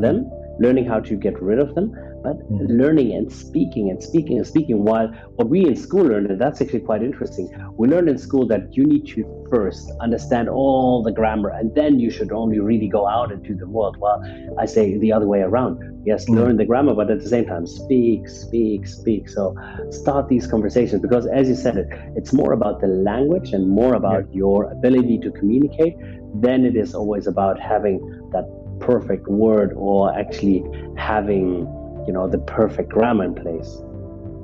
them, 0.00 0.30
learning 0.60 0.86
how 0.86 1.00
to 1.00 1.16
get 1.16 1.40
rid 1.40 1.58
of 1.58 1.74
them, 1.74 1.94
but 2.22 2.36
mm. 2.50 2.66
learning 2.68 3.12
and 3.12 3.32
speaking 3.32 3.90
and 3.90 4.02
speaking 4.02 4.38
and 4.38 4.46
speaking. 4.46 4.84
While 4.84 5.08
what 5.36 5.48
we 5.48 5.64
in 5.64 5.76
school 5.76 6.04
learned, 6.04 6.30
and 6.30 6.40
that's 6.40 6.60
actually 6.60 6.80
quite 6.80 7.02
interesting. 7.02 7.48
We 7.76 7.88
learned 7.88 8.08
in 8.08 8.18
school 8.18 8.46
that 8.48 8.76
you 8.76 8.84
need 8.84 9.06
to 9.08 9.46
first 9.50 9.90
understand 10.00 10.48
all 10.48 11.02
the 11.02 11.12
grammar, 11.12 11.50
and 11.50 11.74
then 11.74 12.00
you 12.00 12.10
should 12.10 12.32
only 12.32 12.58
really 12.58 12.88
go 12.88 13.06
out 13.06 13.32
into 13.32 13.54
the 13.54 13.66
world. 13.66 13.96
Well, 13.98 14.22
I 14.58 14.66
say 14.66 14.98
the 14.98 15.12
other 15.12 15.26
way 15.26 15.40
around. 15.40 16.02
Yes, 16.04 16.26
mm. 16.26 16.36
learn 16.36 16.56
the 16.56 16.64
grammar, 16.64 16.94
but 16.94 17.10
at 17.10 17.20
the 17.20 17.28
same 17.28 17.46
time, 17.46 17.66
speak, 17.66 18.28
speak, 18.28 18.86
speak. 18.86 19.28
So 19.28 19.56
start 19.90 20.28
these 20.28 20.46
conversations 20.46 21.02
because, 21.02 21.26
as 21.26 21.48
you 21.48 21.54
said, 21.54 21.76
it 21.76 21.88
it's 22.16 22.32
more 22.32 22.52
about 22.52 22.80
the 22.80 22.88
language 22.88 23.52
and 23.52 23.68
more 23.68 23.94
about 23.94 24.26
yeah. 24.28 24.38
your 24.42 24.70
ability 24.70 25.18
to 25.18 25.30
communicate 25.30 25.96
than 26.34 26.64
it 26.64 26.76
is 26.76 26.94
always 26.94 27.26
about 27.26 27.60
having 27.60 27.98
that 28.32 28.46
perfect 28.80 29.26
word 29.28 29.72
or 29.76 30.16
actually 30.16 30.64
having 30.96 31.66
you 32.06 32.12
know 32.12 32.28
the 32.28 32.38
perfect 32.38 32.90
grammar 32.90 33.24
in 33.24 33.34
place. 33.34 33.82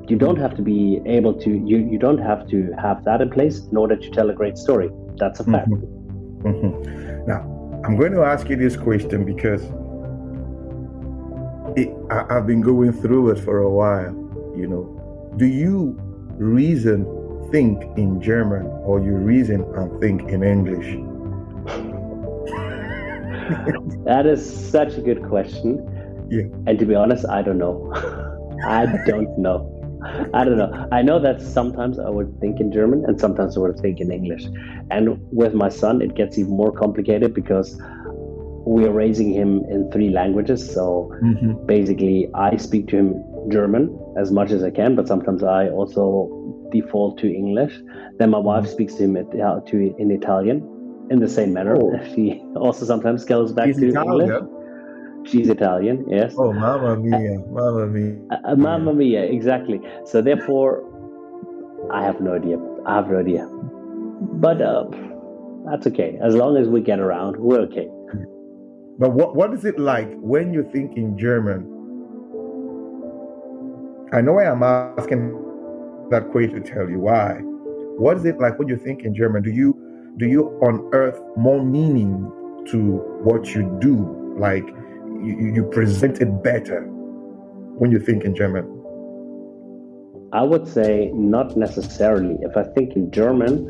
You 0.06 0.16
don't 0.16 0.36
have 0.36 0.54
to 0.56 0.62
be 0.62 1.00
able 1.06 1.34
to 1.40 1.50
you 1.50 1.78
you 1.78 1.98
don't 1.98 2.18
have 2.18 2.46
to 2.48 2.72
have 2.80 3.04
that 3.04 3.20
in 3.20 3.30
place 3.30 3.60
in 3.70 3.76
order 3.76 3.96
to 3.96 4.10
tell 4.10 4.30
a 4.30 4.34
great 4.34 4.58
story. 4.58 4.90
That's 5.16 5.40
a 5.40 5.44
fact. 5.44 5.70
Mm-hmm. 5.70 5.94
Mm-hmm. 6.44 7.26
now 7.26 7.40
i'm 7.86 7.96
going 7.96 8.12
to 8.12 8.22
ask 8.22 8.50
you 8.50 8.56
this 8.56 8.76
question 8.76 9.24
because 9.24 9.62
it, 11.74 11.88
I, 12.10 12.36
i've 12.36 12.46
been 12.46 12.60
going 12.60 12.92
through 12.92 13.30
it 13.30 13.38
for 13.38 13.58
a 13.58 13.70
while 13.70 14.12
you 14.54 14.68
know. 14.68 15.32
Do 15.38 15.46
you 15.46 15.98
reason 16.36 17.06
think 17.50 17.82
in 17.96 18.20
german 18.20 18.66
or 18.84 19.00
you 19.00 19.16
reason 19.16 19.64
and 19.74 19.98
think 20.00 20.28
in 20.28 20.42
english 20.42 20.96
that 24.04 24.26
is 24.26 24.70
such 24.70 24.94
a 24.94 25.00
good 25.00 25.22
question 25.24 25.78
yeah. 26.30 26.44
And 26.66 26.78
to 26.78 26.86
be 26.86 26.94
honest, 26.94 27.26
I 27.28 27.42
don't 27.42 27.58
know. 27.58 27.92
I 28.66 28.86
don't 29.06 29.38
know. 29.38 29.70
I 30.34 30.44
don't 30.44 30.58
know. 30.58 30.88
I 30.92 31.02
know 31.02 31.18
that 31.18 31.40
sometimes 31.40 31.98
I 31.98 32.10
would 32.10 32.38
think 32.40 32.60
in 32.60 32.70
German 32.72 33.04
and 33.06 33.20
sometimes 33.20 33.56
I 33.56 33.60
would 33.60 33.78
think 33.80 34.00
in 34.00 34.12
English. 34.12 34.46
And 34.90 35.18
with 35.32 35.54
my 35.54 35.68
son, 35.68 36.02
it 36.02 36.14
gets 36.14 36.38
even 36.38 36.52
more 36.52 36.72
complicated 36.72 37.34
because 37.34 37.80
we 38.66 38.84
are 38.84 38.92
raising 38.92 39.32
him 39.32 39.64
in 39.70 39.90
three 39.90 40.10
languages. 40.10 40.72
So 40.72 41.12
mm-hmm. 41.22 41.66
basically, 41.66 42.28
I 42.34 42.56
speak 42.56 42.88
to 42.88 42.96
him 42.96 43.24
German 43.50 43.98
as 44.18 44.30
much 44.30 44.50
as 44.50 44.62
I 44.62 44.70
can, 44.70 44.94
but 44.94 45.06
sometimes 45.06 45.42
I 45.42 45.68
also 45.68 46.68
default 46.72 47.18
to 47.18 47.32
English. 47.32 47.78
Then 48.18 48.30
my 48.30 48.38
wife 48.38 48.64
mm-hmm. 48.64 48.72
speaks 48.72 48.94
to 48.94 49.04
him 49.04 49.14
to 49.14 49.94
in 49.98 50.10
Italian 50.10 50.73
in 51.10 51.20
the 51.20 51.28
same 51.28 51.52
manner. 51.52 51.76
Oh. 51.76 51.98
She 52.14 52.42
also 52.56 52.84
sometimes 52.86 53.24
goes 53.24 53.52
back 53.52 53.66
He's 53.66 53.78
to 53.78 53.88
Italian. 53.88 54.30
English. 54.30 55.30
She's 55.30 55.48
Italian, 55.48 56.04
yes. 56.08 56.34
Oh, 56.36 56.52
mamma 56.52 56.96
mia, 56.96 57.38
mamma 57.48 57.86
mia. 57.86 58.18
Uh, 58.30 58.52
uh, 58.52 58.56
mamma 58.56 58.92
mia, 58.92 59.22
exactly. 59.22 59.80
So 60.04 60.20
therefore, 60.20 60.84
I 61.90 62.04
have 62.04 62.20
no 62.20 62.34
idea. 62.34 62.58
I 62.86 62.96
have 62.96 63.08
no 63.10 63.20
idea. 63.20 63.48
But 64.44 64.60
uh, 64.60 64.84
that's 65.64 65.86
okay. 65.86 66.18
As 66.22 66.34
long 66.34 66.58
as 66.58 66.68
we 66.68 66.82
get 66.82 67.00
around, 67.00 67.36
we're 67.38 67.60
okay. 67.60 67.88
But 68.98 69.12
what, 69.12 69.34
what 69.34 69.52
is 69.54 69.64
it 69.64 69.78
like 69.78 70.12
when 70.16 70.52
you 70.52 70.62
think 70.62 70.96
in 70.96 71.18
German? 71.18 71.70
I 74.12 74.20
know 74.20 74.38
I 74.38 74.44
am 74.44 74.62
asking 74.62 75.32
that 76.10 76.28
question 76.30 76.62
to 76.62 76.70
tell 76.70 76.88
you 76.88 77.00
why. 77.00 77.40
What 77.96 78.18
is 78.18 78.24
it 78.26 78.38
like 78.38 78.58
when 78.58 78.68
you 78.68 78.76
think 78.76 79.04
in 79.04 79.14
German? 79.14 79.42
Do 79.42 79.50
you 79.50 79.83
do 80.16 80.26
you 80.26 80.58
unearth 80.62 81.18
more 81.36 81.64
meaning 81.64 82.30
to 82.70 82.78
what 83.22 83.54
you 83.54 83.76
do? 83.80 84.34
Like 84.38 84.66
you, 85.22 85.52
you 85.54 85.64
present 85.64 86.20
it 86.20 86.42
better 86.42 86.82
when 87.78 87.90
you 87.90 87.98
think 87.98 88.24
in 88.24 88.34
German? 88.34 88.64
I 90.32 90.42
would 90.42 90.66
say 90.66 91.10
not 91.14 91.56
necessarily. 91.56 92.36
If 92.42 92.56
I 92.56 92.64
think 92.64 92.94
in 92.96 93.10
German, 93.10 93.66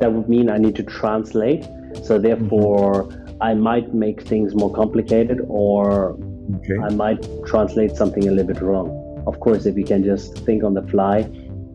that 0.00 0.12
would 0.12 0.28
mean 0.28 0.50
I 0.50 0.58
need 0.58 0.76
to 0.76 0.82
translate. 0.82 1.66
So 2.04 2.18
therefore, 2.18 3.04
mm-hmm. 3.04 3.42
I 3.42 3.54
might 3.54 3.94
make 3.94 4.22
things 4.22 4.54
more 4.54 4.72
complicated 4.72 5.40
or 5.48 6.18
okay. 6.56 6.78
I 6.82 6.90
might 6.90 7.26
translate 7.46 7.96
something 7.96 8.26
a 8.28 8.30
little 8.32 8.52
bit 8.52 8.62
wrong. 8.62 9.22
Of 9.26 9.40
course, 9.40 9.66
if 9.66 9.76
you 9.76 9.84
can 9.84 10.02
just 10.04 10.38
think 10.38 10.64
on 10.64 10.74
the 10.74 10.82
fly, 10.82 11.28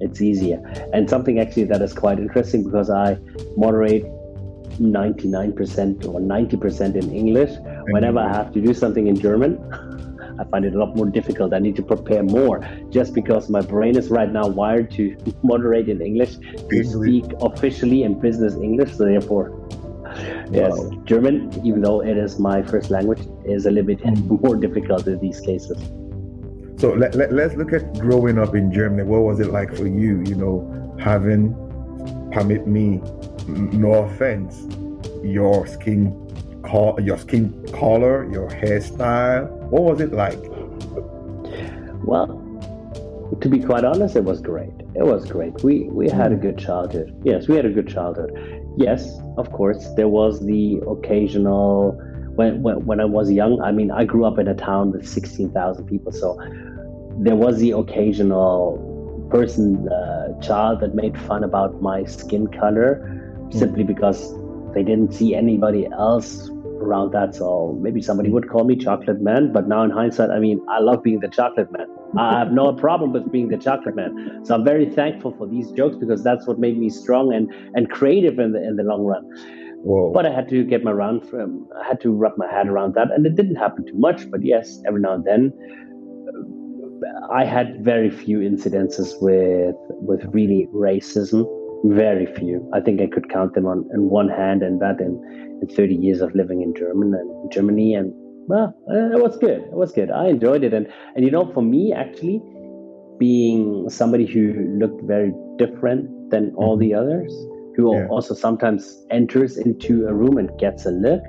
it's 0.04 0.22
easier. 0.22 0.60
And 0.94 1.10
something 1.10 1.40
actually 1.40 1.64
that 1.66 1.82
is 1.82 1.94
quite 1.94 2.20
interesting 2.20 2.64
because 2.64 2.90
I 2.90 3.18
moderate 3.56 4.06
99% 4.74 6.06
or 6.06 6.20
90% 6.20 6.96
in 6.96 7.12
English. 7.12 7.52
Whenever 7.90 8.20
I 8.20 8.30
have 8.30 8.52
to 8.54 8.62
do 8.62 8.74
something 8.74 9.08
in 9.08 9.20
German, 9.20 9.60
I 10.40 10.44
find 10.46 10.66
it 10.66 10.74
a 10.74 10.80
lot 10.80 10.96
more 10.96 11.06
difficult. 11.06 11.54
I 11.54 11.60
need 11.60 11.76
to 11.76 11.84
prepare 11.84 12.24
more 12.24 12.68
just 12.90 13.14
because 13.14 13.50
my 13.50 13.62
brain 13.62 13.98
is 13.98 14.10
right 14.10 14.32
now 14.32 14.48
wired 14.48 14.92
to 14.92 15.16
moderate 15.44 15.90
in 15.90 16.02
English, 16.02 16.38
to 16.70 16.84
speak 16.84 17.26
officially 17.42 18.04
in 18.04 18.20
business 18.20 18.56
English. 18.56 18.96
So 18.96 19.06
therefore, 19.06 19.68
yes, 20.52 20.74
wow. 20.76 20.90
German, 21.06 21.52
even 21.66 21.82
though 21.82 22.02
it 22.02 22.18
is 22.18 22.40
my 22.40 22.64
first 22.64 22.90
language, 22.90 23.22
is 23.46 23.66
a 23.66 23.72
little 23.72 23.88
bit 23.88 24.00
mm. 24.00 24.42
more 24.44 24.56
difficult 24.56 25.08
in 25.08 25.20
these 25.20 25.40
cases. 25.40 25.78
So 26.80 26.94
let, 26.94 27.16
let, 27.16 27.32
let's 27.32 27.56
look 27.56 27.72
at 27.72 27.98
growing 28.00 28.38
up 28.38 28.56
in 28.56 28.74
Germany. 28.74 29.04
What 29.04 29.22
was 29.22 29.40
it 29.40 29.52
like 29.52 29.76
for 29.76 29.88
you, 29.88 30.24
you 30.28 30.36
know, 30.36 30.96
having, 31.00 31.56
permit 32.32 32.68
me, 32.68 33.02
no 33.48 33.94
offense, 34.06 34.68
your 35.24 35.68
skin 35.68 36.20
your 37.00 37.18
skin 37.18 37.66
color, 37.74 38.32
your 38.32 38.50
hairstyle? 38.50 39.50
What 39.70 39.84
was 39.84 40.02
it 40.02 40.14
like? 40.14 40.40
Well, 42.06 42.40
to 43.42 43.50
be 43.50 43.60
quite 43.60 43.84
honest, 43.84 44.16
it 44.16 44.24
was 44.24 44.42
great. 44.42 44.74
It 44.96 45.04
was 45.04 45.30
great. 45.30 45.64
We 45.64 45.90
we 45.90 46.10
had 46.10 46.32
a 46.32 46.36
good 46.36 46.58
childhood. 46.58 47.20
Yes, 47.24 47.48
we 47.48 47.56
had 47.56 47.66
a 47.66 47.70
good 47.70 47.88
childhood. 47.88 48.32
Yes, 48.78 49.20
of 49.38 49.52
course, 49.52 49.88
there 49.96 50.08
was 50.08 50.40
the 50.46 50.82
occasional 50.88 51.92
when 52.36 52.62
when, 52.64 52.86
when 52.86 53.00
I 53.00 53.06
was 53.06 53.32
young. 53.32 53.62
I 53.62 53.72
mean, 53.72 53.92
I 53.92 54.06
grew 54.06 54.26
up 54.26 54.40
in 54.40 54.48
a 54.48 54.56
town 54.56 54.92
with 54.92 55.08
sixteen 55.08 55.52
thousand 55.52 55.86
people, 55.88 56.12
so 56.12 56.38
there 57.20 57.36
was 57.36 57.60
the 57.60 57.72
occasional 57.72 59.28
person, 59.30 59.90
uh, 59.90 60.40
child 60.42 60.80
that 60.82 60.96
made 60.96 61.20
fun 61.22 61.44
about 61.44 61.82
my 61.82 62.04
skin 62.06 62.48
color. 62.48 63.20
Mm. 63.54 63.60
simply 63.60 63.84
because 63.84 64.34
they 64.74 64.84
didn't 64.84 65.14
see 65.14 65.36
anybody 65.36 65.88
else 65.88 66.50
around 66.84 67.12
that. 67.14 67.36
So 67.36 67.78
maybe 67.82 68.02
somebody 68.02 68.30
mm. 68.30 68.34
would 68.34 68.50
call 68.50 68.64
me 68.64 68.76
chocolate 68.76 69.22
man, 69.22 69.52
but 69.54 69.68
now 69.68 69.84
in 69.84 69.90
hindsight, 69.90 70.30
I 70.30 70.40
mean, 70.40 70.60
I 70.70 70.80
love 70.80 71.04
being 71.04 71.20
the 71.20 71.30
chocolate 71.30 71.72
man. 71.72 71.88
I 72.18 72.38
have 72.40 72.52
no 72.52 72.74
problem 72.86 73.14
with 73.14 73.32
being 73.32 73.50
the 73.50 73.58
chocolate 73.58 73.96
man. 73.96 74.42
So 74.44 74.56
I'm 74.56 74.64
very 74.64 74.90
thankful 74.90 75.34
for 75.38 75.48
these 75.48 75.72
jokes 75.72 75.96
because 75.96 76.24
that's 76.24 76.48
what 76.48 76.60
made 76.60 76.78
me 76.78 76.90
strong 76.90 77.34
and, 77.34 77.52
and 77.76 77.90
creative 77.90 78.40
in 78.40 78.52
the 78.52 78.62
in 78.62 78.76
the 78.76 78.84
long 78.84 79.04
run. 79.04 79.24
Whoa. 79.84 80.14
But 80.14 80.26
I 80.26 80.34
had 80.34 80.48
to 80.50 80.64
get 80.64 80.84
my 80.84 80.92
round 80.92 81.28
from, 81.28 81.68
I 81.78 81.86
had 81.86 82.00
to 82.02 82.12
wrap 82.12 82.38
my 82.38 82.50
head 82.50 82.68
around 82.68 82.96
that, 82.96 83.12
and 83.12 83.26
it 83.26 83.36
didn't 83.36 83.56
happen 83.56 83.86
too 83.86 83.98
much. 83.98 84.30
But 84.32 84.44
yes, 84.44 84.82
every 84.88 85.02
now 85.02 85.14
and 85.16 85.26
then, 85.26 85.52
I 87.34 87.44
had 87.44 87.84
very 87.84 88.10
few 88.10 88.40
incidences 88.40 89.22
with 89.22 89.76
with 89.90 90.24
really 90.34 90.70
racism 90.74 91.46
very 91.84 92.26
few. 92.26 92.70
I 92.74 92.80
think 92.80 93.02
I 93.02 93.08
could 93.08 93.30
count 93.30 93.54
them 93.54 93.66
on, 93.66 93.90
on 93.94 94.10
one 94.10 94.30
hand, 94.30 94.64
and 94.64 94.82
that 94.82 95.00
in, 95.00 95.60
in 95.62 95.76
30 95.76 95.96
years 95.96 96.22
of 96.22 96.34
living 96.36 96.62
in 96.62 96.74
German 96.76 97.14
and 97.14 97.52
Germany. 97.52 97.94
And 97.94 98.14
well, 98.48 98.74
uh, 98.90 99.18
it 99.18 99.22
was 99.22 99.38
good. 99.38 99.62
It 99.62 99.74
was 99.74 99.92
good. 99.92 100.12
I 100.12 100.28
enjoyed 100.28 100.64
it. 100.64 100.74
And 100.74 100.88
and 101.16 101.26
you 101.26 101.32
know, 101.32 101.52
for 101.54 101.62
me, 101.62 101.94
actually, 101.94 102.42
being 103.20 103.90
somebody 103.90 104.26
who 104.26 104.78
looked 104.80 105.04
very 105.04 105.34
different 105.58 106.32
than 106.32 106.54
all 106.56 106.78
the 106.78 106.94
others, 106.94 107.32
who 107.76 107.96
yeah. 107.96 108.08
also 108.08 108.34
sometimes 108.34 109.06
enters 109.12 109.58
into 109.58 110.08
a 110.08 110.14
room 110.14 110.38
and 110.38 110.50
gets 110.60 110.86
a 110.86 110.92
look, 110.92 111.22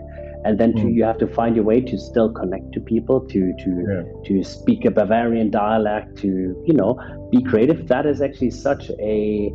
and 0.45 0.61
then 0.61 0.73
to, 0.75 0.83
mm. 0.83 0.95
you 0.95 1.05
have 1.05 1.19
to 1.19 1.27
find 1.27 1.57
your 1.57 1.65
way 1.65 1.81
to 1.81 1.99
still 1.99 2.33
connect 2.33 2.73
to 2.73 2.81
people 2.81 3.21
to 3.27 3.53
to 3.59 3.85
yeah. 3.89 4.03
to 4.25 4.45
speak 4.45 4.85
a 4.85 4.91
bavarian 4.91 5.51
dialect 5.51 6.17
to 6.19 6.29
you 6.65 6.75
know 6.75 6.99
be 7.33 7.43
creative 7.43 7.89
that 7.89 8.07
is 8.07 8.21
actually 8.21 8.51
such 8.51 8.91
a 9.01 9.53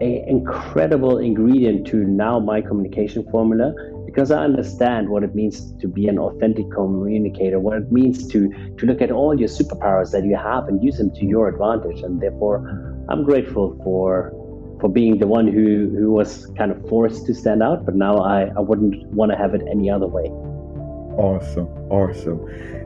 a 0.00 0.24
incredible 0.28 1.18
ingredient 1.18 1.86
to 1.88 1.98
now 1.98 2.40
my 2.40 2.60
communication 2.60 3.24
formula 3.30 3.74
because 4.06 4.30
I 4.30 4.44
understand 4.44 5.08
what 5.08 5.22
it 5.22 5.34
means 5.34 5.72
to 5.80 5.88
be 5.88 6.06
an 6.06 6.18
authentic 6.18 6.70
communicator, 6.70 7.58
what 7.58 7.78
it 7.78 7.90
means 7.90 8.26
to 8.28 8.50
to 8.76 8.86
look 8.86 9.00
at 9.00 9.10
all 9.10 9.38
your 9.38 9.48
superpowers 9.48 10.10
that 10.12 10.24
you 10.24 10.36
have 10.36 10.68
and 10.68 10.82
use 10.84 10.98
them 10.98 11.10
to 11.12 11.24
your 11.24 11.48
advantage. 11.48 12.02
And 12.02 12.20
therefore, 12.20 12.58
I'm 13.08 13.24
grateful 13.24 13.78
for 13.82 14.32
for 14.80 14.88
being 14.88 15.18
the 15.18 15.26
one 15.26 15.46
who 15.46 15.90
who 15.98 16.10
was 16.10 16.46
kind 16.58 16.70
of 16.70 16.88
forced 16.88 17.24
to 17.26 17.34
stand 17.34 17.62
out. 17.62 17.86
But 17.86 17.94
now 17.94 18.18
I 18.18 18.52
I 18.56 18.60
wouldn't 18.60 19.06
want 19.06 19.32
to 19.32 19.38
have 19.38 19.54
it 19.54 19.62
any 19.70 19.88
other 19.90 20.06
way. 20.06 20.28
Awesome, 21.16 21.68
awesome. 21.90 22.40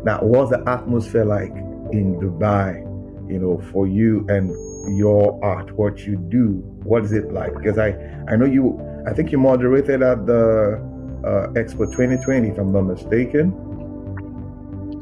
Now, 0.04 0.18
what's 0.20 0.50
the 0.50 0.62
atmosphere 0.68 1.24
like 1.24 1.54
in 1.92 2.18
Dubai? 2.20 2.82
You 3.28 3.40
know, 3.40 3.58
for 3.72 3.88
you 3.88 4.24
and 4.28 4.50
your 4.88 5.42
art, 5.44 5.72
what 5.72 6.00
you 6.00 6.16
do. 6.16 6.62
What 6.84 7.04
is 7.04 7.12
it 7.12 7.32
like? 7.32 7.54
Because 7.54 7.78
I 7.78 7.96
I 8.28 8.36
know 8.36 8.46
you. 8.46 8.80
I 9.06 9.12
think 9.12 9.30
you 9.32 9.38
moderated 9.38 10.02
at 10.02 10.26
the 10.26 10.82
uh, 11.24 11.48
Expo 11.54 11.86
2020, 11.90 12.48
if 12.48 12.58
I'm 12.58 12.72
not 12.72 12.82
mistaken. 12.82 13.65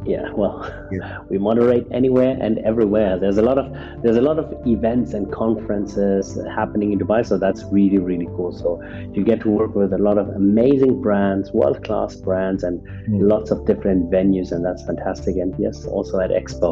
Yeah, 0.07 0.31
well, 0.33 0.71
yeah. 0.93 1.19
we 1.31 1.39
moderate 1.39 1.87
anywhere 1.91 2.37
and 2.41 2.59
everywhere. 2.59 3.19
There's 3.19 3.39
a 3.39 3.43
lot 3.43 3.59
of 3.59 3.73
there's 4.03 4.17
a 4.17 4.23
lot 4.23 4.39
of 4.39 4.53
events 4.67 5.15
and 5.15 5.33
conferences 5.33 6.39
happening 6.55 6.93
in 6.93 6.99
Dubai, 6.99 7.27
so 7.27 7.39
that's 7.39 7.65
really 7.65 7.99
really 7.99 8.27
cool. 8.37 8.53
So 8.53 8.83
you 9.13 9.25
get 9.25 9.41
to 9.43 9.51
work 9.51 9.75
with 9.75 9.93
a 9.93 9.99
lot 9.99 10.19
of 10.19 10.29
amazing 10.29 11.01
brands, 11.01 11.53
world 11.53 11.83
class 11.85 12.17
brands, 12.17 12.65
and 12.65 12.81
mm. 12.81 13.29
lots 13.31 13.51
of 13.51 13.67
different 13.67 14.11
venues, 14.11 14.53
and 14.53 14.65
that's 14.65 14.85
fantastic. 14.85 15.37
And 15.37 15.55
yes, 15.59 15.87
also 15.87 16.21
at 16.21 16.31
Expo. 16.31 16.71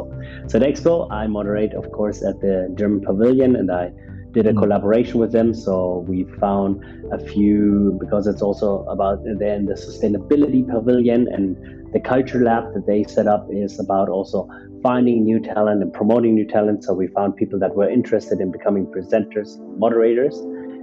So 0.51 0.59
at 0.59 0.65
Expo, 0.65 1.11
I 1.11 1.27
moderate, 1.27 1.73
of 1.75 1.91
course, 1.93 2.23
at 2.23 2.41
the 2.41 2.73
German 2.75 3.01
Pavilion, 3.01 3.57
and 3.57 3.71
I 3.71 3.93
did 4.33 4.47
a 4.47 4.53
mm. 4.53 4.59
collaboration 4.59 5.21
with 5.21 5.33
them. 5.33 5.55
So 5.55 6.05
we 6.09 6.25
found 6.39 6.85
a 7.13 7.19
few 7.19 7.97
because 8.01 8.27
it's 8.27 8.43
also 8.43 8.85
about 8.85 9.25
then 9.25 9.67
the 9.67 9.75
sustainability 9.75 10.69
pavilion 10.69 11.29
and 11.33 11.82
the 11.93 12.01
culture 12.01 12.43
lab 12.43 12.73
that 12.75 12.87
they 12.87 13.05
set 13.05 13.27
up 13.27 13.47
is 13.51 13.79
about 13.79 14.09
also 14.09 14.49
finding 14.83 15.25
new 15.25 15.39
talent 15.39 15.83
and 15.83 15.93
promoting 15.93 16.35
new 16.35 16.47
talent. 16.47 16.85
So 16.85 16.95
we 16.95 17.07
found 17.09 17.37
people 17.37 17.59
that 17.59 17.75
were 17.75 17.89
interested 17.89 18.41
in 18.41 18.51
becoming 18.51 18.87
presenters, 18.87 19.59
moderators, 19.79 20.35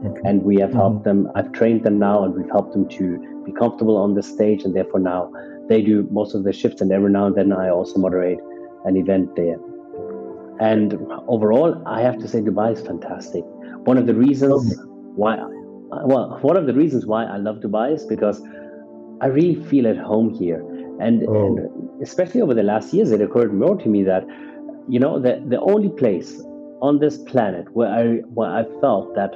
okay. 0.06 0.22
and 0.24 0.44
we 0.44 0.60
have 0.60 0.70
mm-hmm. 0.70 0.80
helped 0.80 1.04
them. 1.04 1.30
I've 1.36 1.52
trained 1.52 1.84
them 1.84 2.00
now, 2.00 2.24
and 2.24 2.36
we've 2.36 2.50
helped 2.50 2.74
them 2.74 2.88
to 2.90 3.44
be 3.46 3.52
comfortable 3.52 3.98
on 3.98 4.14
the 4.14 4.24
stage, 4.24 4.64
and 4.64 4.76
therefore 4.76 5.00
now 5.00 5.32
they 5.68 5.82
do 5.82 6.08
most 6.12 6.36
of 6.36 6.44
the 6.44 6.54
shifts. 6.54 6.82
And 6.82 6.92
every 6.92 7.12
now 7.12 7.26
and 7.26 7.36
then 7.36 7.52
I 7.52 7.70
also 7.70 8.00
moderate 8.00 8.40
an 8.86 8.96
event 8.96 9.36
there. 9.36 9.60
And 10.60 10.94
overall, 11.28 11.82
I 11.88 12.02
have 12.02 12.18
to 12.20 12.28
say 12.28 12.42
Dubai 12.42 12.74
is 12.74 12.82
fantastic. 12.82 13.44
One 13.86 13.98
of 13.98 14.06
the 14.08 14.14
reasons 14.14 14.76
why, 15.16 15.38
well, 16.06 16.38
one 16.42 16.58
of 16.58 16.66
the 16.68 16.74
reasons 16.74 17.06
why 17.06 17.26
I 17.26 17.38
love 17.38 17.58
Dubai 17.58 17.94
is 17.94 18.06
because 18.06 18.42
I 19.22 19.28
really 19.28 19.56
feel 19.66 19.88
at 19.88 19.98
home 19.98 20.34
here. 20.34 20.64
And, 21.00 21.26
oh. 21.28 21.58
and 21.58 22.02
especially 22.02 22.42
over 22.42 22.54
the 22.54 22.64
last 22.64 22.94
years, 22.94 23.12
it 23.12 23.22
occurred 23.22 23.54
more 23.54 23.76
to 23.78 23.90
me 23.90 24.04
that, 24.04 24.26
you 24.88 25.00
know, 25.00 25.20
the, 25.20 25.44
the 25.48 25.60
only 25.62 25.90
place 25.90 26.42
on 26.82 27.00
this 27.00 27.18
planet 27.18 27.66
where 27.74 27.90
I, 27.90 28.06
where 28.34 28.50
I 28.50 28.64
felt 28.82 29.16
that 29.16 29.34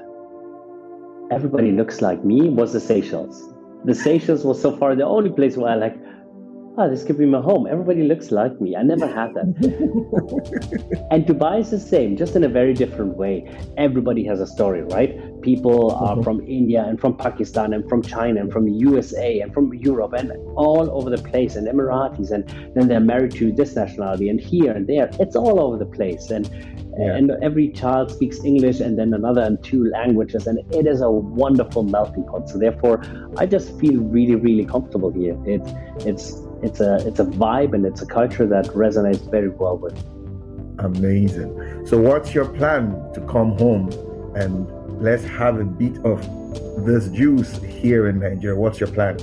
everybody 1.32 1.72
looks 1.72 2.02
like 2.02 2.24
me 2.24 2.50
was 2.50 2.74
the 2.74 2.80
Seychelles. 2.80 3.54
The 3.86 3.96
Seychelles 3.96 4.46
was 4.46 4.62
so 4.62 4.76
far 4.78 4.96
the 4.96 5.06
only 5.06 5.30
place 5.30 5.58
where 5.58 5.72
I 5.72 5.76
like, 5.76 5.98
oh, 6.78 6.90
this 6.90 7.04
could 7.04 7.18
be 7.18 7.26
my 7.26 7.40
home. 7.40 7.68
Everybody 7.68 8.04
looks 8.04 8.32
like 8.32 8.60
me. 8.60 8.76
I 8.76 8.84
never 8.84 9.08
had 9.08 9.34
that. 9.36 9.46
and 11.12 11.26
Dubai 11.26 11.60
is 11.60 11.70
the 11.70 11.80
same, 11.80 12.18
just 12.18 12.36
in 12.36 12.44
a 12.44 12.50
very 12.50 12.74
different 12.74 13.16
way. 13.16 13.48
Everybody 13.78 14.26
has 14.26 14.40
a 14.40 14.48
story, 14.48 14.82
right? 14.84 15.42
People 15.42 15.92
are 15.92 16.16
mm-hmm. 16.16 16.24
from 16.24 16.42
India 16.48 16.84
and 16.88 17.00
from 17.00 17.16
Pakistan 17.16 17.74
and 17.74 17.88
from 17.88 18.02
China 18.02 18.42
and 18.42 18.52
from 18.52 18.68
USA 18.68 19.42
and 19.42 19.54
from 19.54 19.74
Europe 19.74 20.14
and 20.14 20.32
all 20.56 20.90
over 20.92 21.10
the 21.10 21.22
place 21.22 21.56
and 21.56 21.68
Emiratis 21.68 22.32
and 22.32 22.48
then 22.76 22.88
they're 22.88 23.00
married 23.00 23.34
to 23.34 23.52
this 23.52 23.76
nationality 23.76 24.30
and 24.30 24.40
here 24.40 24.72
and 24.72 24.88
there. 24.88 25.10
It's 25.20 25.36
all 25.36 25.60
over 25.60 25.78
the 25.78 25.86
place. 25.86 26.32
And 26.32 26.50
yeah. 26.98 27.16
and 27.16 27.32
every 27.42 27.70
child 27.70 28.12
speaks 28.12 28.44
English 28.44 28.80
and 28.80 28.98
then 29.00 29.14
another 29.14 29.42
and 29.42 29.64
two 29.64 29.90
languages 29.90 30.48
and 30.48 30.60
it 30.74 30.86
is 30.88 31.02
a 31.02 31.10
wonderful 31.10 31.84
melting 31.84 32.24
pot. 32.26 32.50
So 32.50 32.58
therefore 32.58 33.04
I 33.38 33.46
just 33.46 33.80
feel 33.80 34.00
really, 34.00 34.36
really 34.36 34.66
comfortable 34.66 35.12
here. 35.12 35.36
It's 35.46 35.72
it's 36.06 36.42
it's 36.64 36.80
a 36.80 37.06
it's 37.08 37.20
a 37.20 37.26
vibe 37.26 37.74
and 37.74 37.86
it's 37.86 38.02
a 38.02 38.06
culture 38.06 38.48
that 38.48 38.66
resonates 38.68 39.30
very 39.30 39.50
well 39.50 39.78
with. 39.78 39.98
Amazing. 40.80 41.86
So, 41.86 41.98
what's 42.00 42.34
your 42.34 42.46
plan 42.46 42.92
to 43.14 43.22
come 43.22 43.58
home 43.58 43.90
and 44.36 44.68
let's 45.02 45.24
have 45.26 45.60
a 45.60 45.66
bit 45.66 45.98
of 46.04 46.20
this 46.86 47.10
juice 47.10 47.58
here 47.62 48.08
in 48.08 48.20
Nigeria? 48.20 48.58
What's 48.58 48.80
your 48.80 48.90
plan? 48.90 49.18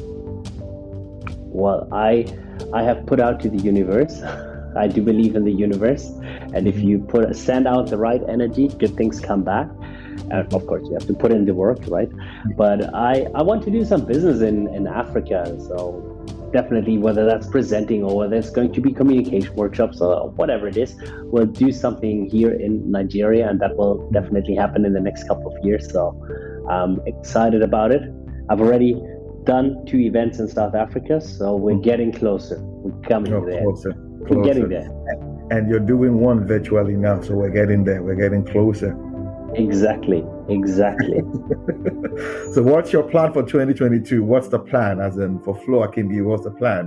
Well, 1.52 1.88
I 1.92 2.26
I 2.72 2.82
have 2.82 3.04
put 3.06 3.20
out 3.20 3.40
to 3.40 3.50
the 3.50 3.58
universe. 3.58 4.22
I 4.76 4.86
do 4.86 5.02
believe 5.02 5.34
in 5.34 5.44
the 5.44 5.52
universe, 5.52 6.06
and 6.54 6.68
if 6.68 6.76
mm-hmm. 6.76 6.88
you 6.88 6.98
put 7.00 7.34
send 7.34 7.66
out 7.66 7.88
the 7.88 7.98
right 7.98 8.22
energy, 8.28 8.68
good 8.68 8.96
things 8.96 9.20
come 9.20 9.42
back. 9.42 9.68
And 10.30 10.54
of 10.54 10.66
course, 10.66 10.84
you 10.84 10.92
have 10.92 11.06
to 11.08 11.14
put 11.14 11.32
in 11.32 11.44
the 11.44 11.54
work, 11.54 11.80
right? 11.88 12.08
Mm-hmm. 12.08 12.52
But 12.52 12.94
I 12.94 13.26
I 13.34 13.42
want 13.42 13.64
to 13.64 13.70
do 13.70 13.84
some 13.84 14.04
business 14.04 14.40
in 14.40 14.68
in 14.74 14.86
Africa, 14.86 15.56
so 15.58 16.09
definitely 16.52 16.98
whether 16.98 17.24
that's 17.24 17.46
presenting 17.46 18.02
or 18.02 18.16
whether 18.16 18.36
it's 18.36 18.50
going 18.50 18.72
to 18.72 18.80
be 18.80 18.92
communication 18.92 19.54
workshops 19.54 20.00
or 20.00 20.30
whatever 20.30 20.66
it 20.68 20.76
is 20.76 20.94
we'll 21.24 21.46
do 21.46 21.70
something 21.72 22.28
here 22.28 22.52
in 22.52 22.90
nigeria 22.90 23.48
and 23.48 23.60
that 23.60 23.76
will 23.76 24.10
definitely 24.10 24.54
happen 24.54 24.84
in 24.84 24.92
the 24.92 25.00
next 25.00 25.26
couple 25.28 25.54
of 25.54 25.64
years. 25.64 25.90
So 25.90 26.02
i'm 26.68 27.00
excited 27.06 27.62
about 27.62 27.90
it. 27.92 28.02
I've 28.48 28.60
already 28.60 29.00
done 29.44 29.84
two 29.86 29.98
events 29.98 30.38
in 30.38 30.48
south 30.48 30.74
africa 30.74 31.20
so 31.20 31.56
we're 31.56 31.72
mm-hmm. 31.72 31.82
getting 31.82 32.12
closer. 32.12 32.58
We're 32.60 33.08
coming 33.08 33.32
oh, 33.32 33.44
there. 33.44 33.62
closer, 33.62 33.92
closer. 33.92 34.38
we're 34.38 34.44
getting 34.44 34.68
there. 34.68 34.90
And 35.50 35.68
you're 35.68 35.80
doing 35.80 36.20
one 36.20 36.46
virtually 36.46 36.96
now 36.96 37.20
so 37.20 37.34
we're 37.34 37.50
getting 37.50 37.84
there. 37.84 38.02
We're 38.02 38.14
getting 38.14 38.44
closer. 38.44 38.96
Exactly. 39.54 40.24
Exactly. 40.50 41.20
so, 42.52 42.62
what's 42.62 42.92
your 42.92 43.04
plan 43.04 43.32
for 43.32 43.42
2022? 43.42 44.24
What's 44.24 44.48
the 44.48 44.58
plan, 44.58 45.00
as 45.00 45.16
in 45.16 45.38
for 45.40 45.54
Flo 45.64 45.86
Akinbiyi? 45.86 46.24
What's 46.24 46.42
the 46.42 46.50
plan? 46.50 46.86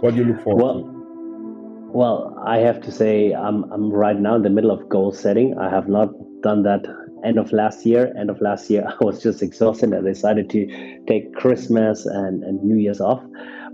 What 0.00 0.14
do 0.14 0.22
you 0.22 0.24
look 0.24 0.42
forward 0.42 0.62
well, 0.62 0.74
to? 0.82 1.90
Well, 1.92 2.42
I 2.46 2.58
have 2.58 2.80
to 2.82 2.90
say, 2.90 3.34
I'm 3.34 3.70
I'm 3.70 3.90
right 3.92 4.18
now 4.18 4.34
in 4.36 4.42
the 4.42 4.50
middle 4.50 4.70
of 4.70 4.88
goal 4.88 5.12
setting. 5.12 5.58
I 5.58 5.68
have 5.68 5.88
not 5.88 6.08
done 6.42 6.62
that 6.62 6.86
end 7.22 7.38
of 7.38 7.52
last 7.52 7.84
year. 7.84 8.12
End 8.18 8.30
of 8.30 8.40
last 8.40 8.70
year, 8.70 8.84
I 9.00 9.04
was 9.04 9.22
just 9.22 9.42
exhausted. 9.42 9.92
I 9.92 10.00
decided 10.00 10.48
to 10.50 11.04
take 11.06 11.34
Christmas 11.34 12.06
and, 12.06 12.42
and 12.44 12.62
New 12.64 12.76
Year's 12.76 13.00
off. 13.00 13.22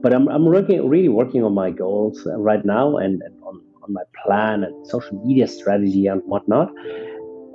But 0.03 0.13
I'm 0.13 0.29
I'm 0.29 0.47
working 0.47 0.89
really 0.89 1.09
working 1.09 1.45
on 1.45 1.55
my 1.55 1.71
goals 1.71 2.27
right 2.37 2.65
now 2.65 2.97
and, 2.97 3.23
and 3.23 3.35
on, 3.43 3.63
on 3.83 3.93
my 3.93 4.03
plan 4.25 4.65
and 4.65 4.87
social 4.89 5.25
media 5.25 5.47
strategy 5.47 6.09
and 6.09 6.23
whatnot 6.25 6.71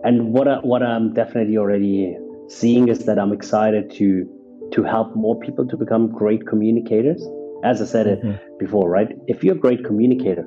and 0.04 0.34
what 0.34 0.48
I, 0.48 0.58
what 0.58 0.84
I'm 0.84 1.14
definitely 1.14 1.58
already 1.58 2.18
seeing 2.48 2.90
is 2.90 3.06
that 3.06 3.18
I'm 3.20 3.32
excited 3.32 3.92
to 3.96 4.30
to 4.74 4.84
help 4.84 5.16
more 5.16 5.40
people 5.40 5.68
to 5.68 5.78
become 5.78 6.12
great 6.12 6.48
communicators. 6.48 7.26
As 7.64 7.82
I 7.82 7.86
said 7.86 8.08
mm-hmm. 8.08 8.32
it 8.32 8.60
before, 8.60 8.90
right? 8.90 9.08
If 9.28 9.44
you're 9.44 9.56
a 9.56 9.60
great 9.60 9.86
communicator, 9.86 10.46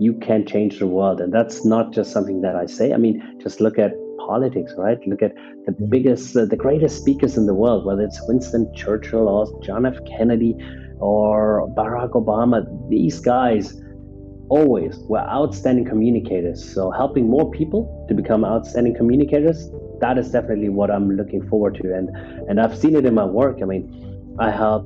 you 0.00 0.18
can 0.20 0.44
change 0.46 0.78
the 0.78 0.86
world, 0.86 1.20
and 1.20 1.32
that's 1.32 1.64
not 1.64 1.92
just 1.92 2.10
something 2.12 2.40
that 2.40 2.56
I 2.56 2.66
say. 2.66 2.92
I 2.92 2.96
mean, 2.96 3.38
just 3.40 3.60
look 3.60 3.78
at 3.78 3.92
politics, 4.18 4.72
right? 4.76 4.98
Look 5.06 5.22
at 5.22 5.34
the 5.66 5.72
mm-hmm. 5.72 5.90
biggest, 5.90 6.36
uh, 6.36 6.46
the 6.46 6.56
greatest 6.56 6.98
speakers 6.98 7.36
in 7.36 7.46
the 7.46 7.54
world, 7.54 7.84
whether 7.84 8.02
it's 8.02 8.20
Winston 8.26 8.72
Churchill 8.74 9.28
or 9.28 9.46
John 9.62 9.86
F. 9.86 9.96
Kennedy 10.06 10.56
or 10.98 11.68
Barack 11.76 12.10
Obama. 12.10 12.66
These 12.88 13.20
guys 13.20 13.80
always 14.56 14.98
were 15.12 15.26
outstanding 15.38 15.86
communicators. 15.92 16.58
So 16.74 16.90
helping 16.90 17.28
more 17.28 17.50
people 17.50 17.82
to 18.08 18.14
become 18.14 18.44
outstanding 18.44 18.94
communicators, 18.94 19.70
that 20.00 20.18
is 20.18 20.30
definitely 20.30 20.68
what 20.68 20.90
I'm 20.90 21.08
looking 21.20 21.42
forward 21.48 21.74
to. 21.82 21.94
And 21.98 22.08
and 22.48 22.60
I've 22.60 22.76
seen 22.76 22.94
it 22.96 23.04
in 23.06 23.14
my 23.14 23.24
work. 23.24 23.56
I 23.62 23.66
mean, 23.72 23.84
I 24.38 24.50
help 24.50 24.84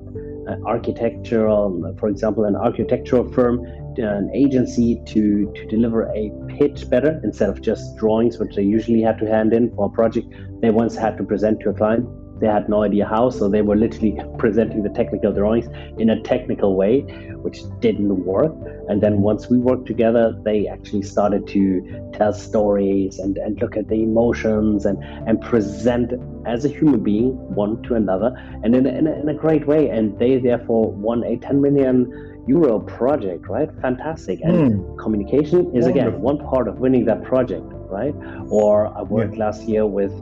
architectural, 0.67 1.95
for 1.99 2.09
example, 2.09 2.45
an 2.45 2.57
architectural 2.57 3.25
firm, 3.33 3.65
an 3.97 4.31
agency 4.35 5.03
to 5.13 5.23
to 5.57 5.67
deliver 5.67 6.01
a 6.23 6.25
pitch 6.57 6.89
better 6.89 7.21
instead 7.25 7.49
of 7.49 7.61
just 7.61 7.97
drawings, 7.97 8.39
which 8.39 8.55
they 8.57 8.63
usually 8.63 9.03
had 9.09 9.19
to 9.19 9.27
hand 9.27 9.53
in 9.53 9.75
for 9.75 9.87
a 9.87 9.91
project 9.91 10.27
they 10.63 10.71
once 10.71 10.95
had 10.95 11.17
to 11.19 11.25
present 11.25 11.61
to 11.61 11.71
a 11.71 11.75
client. 11.75 12.07
They 12.39 12.47
had 12.47 12.69
no 12.69 12.83
idea 12.83 13.07
how, 13.07 13.31
so 13.31 13.49
they 13.49 13.63
were 13.63 13.77
literally 13.77 14.21
presenting 14.39 14.83
the 14.83 14.91
technical 14.91 15.33
drawings 15.33 15.67
in 15.99 16.11
a 16.11 16.21
technical 16.23 16.77
way, 16.77 17.01
which 17.43 17.61
didn't 17.81 18.25
work. 18.25 18.55
And 18.89 19.03
then 19.03 19.23
once 19.23 19.49
we 19.49 19.59
worked 19.59 19.87
together, 19.87 20.39
they 20.45 20.69
actually 20.69 21.03
started 21.03 21.47
to 21.49 22.11
tell 22.13 22.33
stories 22.33 23.19
and, 23.19 23.39
and 23.39 23.61
look 23.61 23.77
at 23.77 23.89
the 23.89 24.03
emotions 24.03 24.85
and, 24.85 25.03
and 25.29 25.41
present 25.41 26.13
as 26.47 26.65
a 26.65 26.69
human 26.69 27.03
being 27.03 27.31
one 27.55 27.83
to 27.85 27.95
another 27.95 28.35
and 28.63 28.75
in 28.75 28.87
a, 28.87 28.91
in 28.91 29.07
a, 29.07 29.13
in 29.21 29.29
a 29.29 29.35
great 29.35 29.67
way. 29.67 29.89
And 29.89 30.19
they 30.19 30.39
therefore 30.39 30.93
won 30.93 31.25
a 31.25 31.37
10 31.37 31.61
million 31.61 32.45
euro 32.47 32.79
project, 32.79 33.49
right? 33.49 33.69
Fantastic. 33.81 34.41
And 34.43 34.75
mm. 34.75 34.99
communication 34.99 35.75
is, 35.75 35.85
Wonderful. 35.85 35.91
again, 35.91 36.21
one 36.21 36.39
part 36.39 36.69
of 36.69 36.79
winning 36.79 37.05
that 37.07 37.25
project, 37.25 37.65
right? 37.91 38.15
Or 38.49 38.87
I 38.97 39.03
worked 39.03 39.35
yeah. 39.35 39.47
last 39.47 39.63
year 39.63 39.87
with 39.87 40.13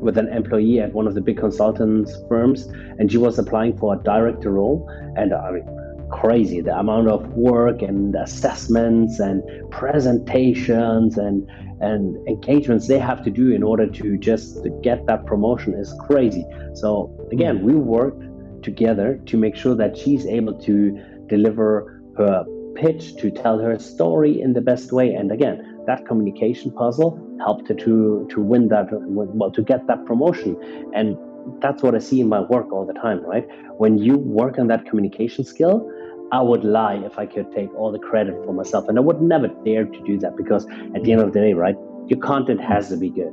with 0.00 0.18
an 0.18 0.28
employee 0.28 0.80
at 0.80 0.92
one 0.92 1.06
of 1.06 1.14
the 1.14 1.20
big 1.20 1.38
consultants 1.38 2.16
firms, 2.28 2.66
and 2.98 3.10
she 3.10 3.18
was 3.18 3.38
applying 3.38 3.76
for 3.76 3.94
a 3.94 3.98
director 4.02 4.52
role. 4.52 4.88
And 5.16 5.32
I 5.34 5.50
mean, 5.50 5.78
crazy 6.10 6.60
the 6.60 6.76
amount 6.78 7.08
of 7.08 7.28
work 7.34 7.82
and 7.82 8.14
assessments 8.14 9.20
and 9.20 9.42
presentations 9.70 11.18
and 11.18 11.46
and 11.80 12.16
engagements 12.26 12.88
they 12.88 12.98
have 12.98 13.22
to 13.22 13.30
do 13.30 13.52
in 13.52 13.62
order 13.62 13.86
to 13.86 14.16
just 14.18 14.66
get 14.82 15.06
that 15.06 15.24
promotion 15.26 15.74
is 15.74 15.94
crazy. 16.06 16.44
So 16.74 17.14
again, 17.30 17.62
we 17.62 17.74
worked 17.74 18.24
together 18.64 19.20
to 19.26 19.36
make 19.36 19.54
sure 19.54 19.76
that 19.76 19.96
she's 19.96 20.26
able 20.26 20.54
to 20.60 20.98
deliver 21.28 22.02
her 22.16 22.44
pitch, 22.78 23.16
to 23.16 23.30
tell 23.30 23.58
her 23.58 23.78
story 23.78 24.40
in 24.40 24.52
the 24.52 24.60
best 24.60 24.92
way. 24.92 25.12
And 25.12 25.32
again, 25.32 25.56
that 25.86 26.06
communication 26.06 26.70
puzzle 26.70 27.10
helped 27.44 27.68
her 27.68 27.74
to 27.74 28.26
to 28.30 28.40
win 28.40 28.68
that 28.68 28.88
well 28.90 29.50
to 29.50 29.62
get 29.62 29.86
that 29.86 30.04
promotion. 30.06 30.56
And 30.94 31.16
that's 31.60 31.82
what 31.82 31.94
i 31.94 31.98
see 31.98 32.20
in 32.20 32.28
my 32.28 32.40
work 32.40 32.72
all 32.72 32.84
the 32.84 32.92
time 32.92 33.24
right? 33.24 33.46
When 33.78 33.98
you 33.98 34.16
work 34.18 34.58
on 34.58 34.66
that 34.68 34.84
communication 34.86 35.44
skill 35.44 35.90
i 36.30 36.40
would 36.42 36.62
lie 36.62 36.96
if 37.08 37.18
i 37.18 37.24
could 37.24 37.50
take 37.52 37.70
all 37.74 37.90
the 37.90 37.98
credit 37.98 38.34
for 38.44 38.52
myself. 38.52 38.88
And 38.88 38.98
i 38.98 39.00
would 39.00 39.22
never 39.22 39.48
dare 39.64 39.86
to 39.86 40.00
do 40.04 40.18
that 40.18 40.36
because 40.36 40.66
at 40.94 41.02
the 41.04 41.12
end 41.12 41.22
of 41.22 41.32
the 41.32 41.40
day 41.40 41.54
right 41.54 41.76
your 42.06 42.20
content 42.20 42.60
has 42.60 42.90
to 42.90 42.96
be 42.96 43.10
good 43.10 43.32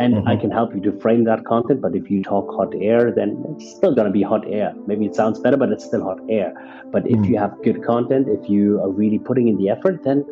and 0.00 0.14
mm-hmm. 0.14 0.28
i 0.28 0.36
can 0.36 0.50
help 0.50 0.74
you 0.74 0.80
to 0.80 0.92
frame 1.00 1.24
that 1.24 1.44
content 1.44 1.80
but 1.80 1.94
if 1.94 2.10
you 2.10 2.22
talk 2.22 2.50
hot 2.58 2.72
air 2.80 3.12
then 3.12 3.44
it's 3.50 3.70
still 3.76 3.94
going 3.94 4.06
to 4.06 4.12
be 4.12 4.22
hot 4.22 4.44
air. 4.48 4.74
Maybe 4.86 5.06
it 5.06 5.14
sounds 5.14 5.40
better 5.40 5.56
but 5.56 5.70
it's 5.70 5.84
still 5.84 6.02
hot 6.02 6.20
air. 6.28 6.52
But 6.92 7.06
if 7.06 7.12
mm-hmm. 7.12 7.24
you 7.24 7.38
have 7.38 7.52
good 7.62 7.84
content 7.84 8.28
if 8.28 8.48
you 8.48 8.80
are 8.82 8.90
really 8.90 9.18
putting 9.18 9.48
in 9.48 9.56
the 9.56 9.68
effort 9.68 10.02
then 10.04 10.24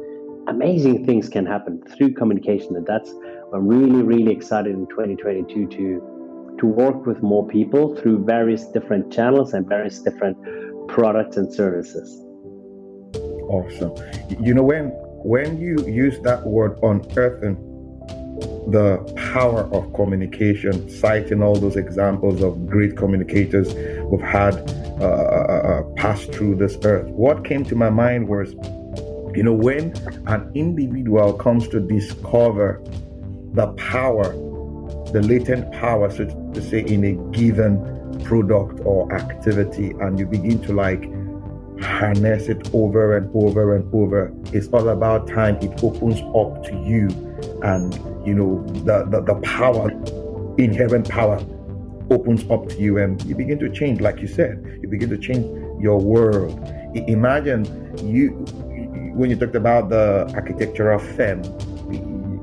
amazing 0.48 1.04
things 1.07 1.28
can 1.28 1.46
happen 1.46 1.83
through 1.96 2.14
communication. 2.14 2.76
And 2.76 2.87
that's 2.87 3.12
i'm 3.52 3.66
really 3.66 4.02
really 4.02 4.33
excited 4.33 4.72
in 4.72 4.87
2022 4.88 5.66
to 5.76 6.57
to 6.61 6.66
work 6.66 7.07
with 7.07 7.22
more 7.22 7.46
people 7.46 7.94
through 7.96 8.24
various 8.24 8.64
different 8.76 9.12
channels 9.12 9.54
and 9.54 9.68
various 9.68 10.00
different 10.00 10.37
products 10.88 11.37
and 11.37 11.52
services. 11.52 12.09
Awesome. 13.57 13.94
You 14.40 14.54
know 14.54 14.62
when 14.62 14.90
when 15.35 15.59
you 15.59 15.76
use 15.87 16.20
that 16.20 16.44
word 16.46 16.78
unearthing 16.83 17.57
the 18.70 18.98
power 19.33 19.62
of 19.72 19.92
communication 19.94 20.88
citing 20.90 21.42
all 21.42 21.57
those 21.57 21.76
examples 21.76 22.42
of 22.42 22.66
great 22.66 22.96
communicators 22.96 23.72
who've 24.11 24.20
had 24.20 24.54
uh, 25.00 25.04
uh, 25.04 25.62
uh 25.64 25.83
pass 25.94 26.24
through 26.26 26.54
this 26.54 26.76
earth 26.85 27.09
what 27.11 27.44
came 27.44 27.64
to 27.64 27.74
my 27.74 27.88
mind 27.88 28.28
was 28.28 28.54
you 29.35 29.42
know, 29.42 29.52
when 29.52 29.94
an 30.26 30.50
individual 30.54 31.33
comes 31.33 31.68
to 31.68 31.78
discover 31.78 32.83
the 33.52 33.68
power, 33.74 34.33
the 35.12 35.22
latent 35.22 35.70
power, 35.72 36.11
so 36.11 36.24
to 36.54 36.62
say, 36.62 36.81
in 36.81 37.04
a 37.04 37.12
given 37.31 37.78
product 38.24 38.81
or 38.85 39.12
activity, 39.14 39.90
and 40.00 40.18
you 40.18 40.26
begin 40.26 40.61
to 40.62 40.72
like 40.72 41.04
harness 41.81 42.48
it 42.48 42.68
over 42.74 43.16
and 43.16 43.31
over 43.33 43.76
and 43.76 43.94
over, 43.94 44.33
it's 44.52 44.66
all 44.68 44.88
about 44.88 45.28
time. 45.28 45.57
It 45.57 45.85
opens 45.85 46.20
up 46.35 46.64
to 46.64 46.74
you, 46.85 47.09
and 47.62 47.94
you 48.24 48.35
know, 48.35 48.64
the, 48.85 49.04
the, 49.11 49.20
the 49.22 49.40
power, 49.42 49.90
inherent 50.59 51.09
power 51.09 51.40
opens 52.11 52.48
up 52.50 52.68
to 52.68 52.76
you 52.76 52.98
and 52.98 53.22
you 53.24 53.35
begin 53.35 53.59
to 53.59 53.68
change 53.68 54.00
like 54.00 54.18
you 54.18 54.26
said 54.26 54.64
you 54.81 54.88
begin 54.88 55.11
to 55.11 55.18
change 55.18 55.44
your 55.78 56.00
world 56.00 56.59
imagine 57.07 57.66
you 58.02 58.31
when 59.18 59.31
you 59.31 59.37
talked 59.37 59.57
about 59.57 59.88
the 59.88 60.31
architecture 60.35 60.92
of 60.92 61.02
FEM, 61.16 61.42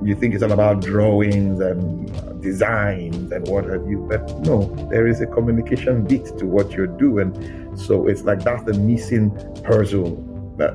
you 0.03 0.13
think 0.13 0.33
it's 0.33 0.43
all 0.43 0.51
about 0.51 0.81
drawings 0.81 1.61
and 1.61 2.41
designs 2.41 3.31
and 3.31 3.47
what 3.47 3.63
have 3.63 3.87
you. 3.87 4.05
But 4.09 4.29
no, 4.41 4.65
there 4.91 5.07
is 5.07 5.21
a 5.21 5.25
communication 5.25 6.03
bit 6.03 6.37
to 6.37 6.45
what 6.45 6.73
you're 6.73 6.87
doing. 6.87 7.31
So 7.77 8.07
it's 8.07 8.23
like 8.23 8.43
that's 8.43 8.63
the 8.63 8.73
missing 8.73 9.31
puzzle, 9.63 10.17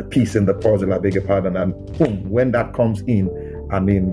piece 0.08 0.34
in 0.34 0.46
the 0.46 0.54
puzzle, 0.54 0.94
I 0.94 0.98
beg 0.98 1.14
your 1.14 1.24
pardon. 1.24 1.56
And 1.58 1.74
boom, 1.98 2.30
when 2.30 2.50
that 2.52 2.72
comes 2.72 3.02
in, 3.02 3.28
I 3.70 3.78
mean, 3.78 4.06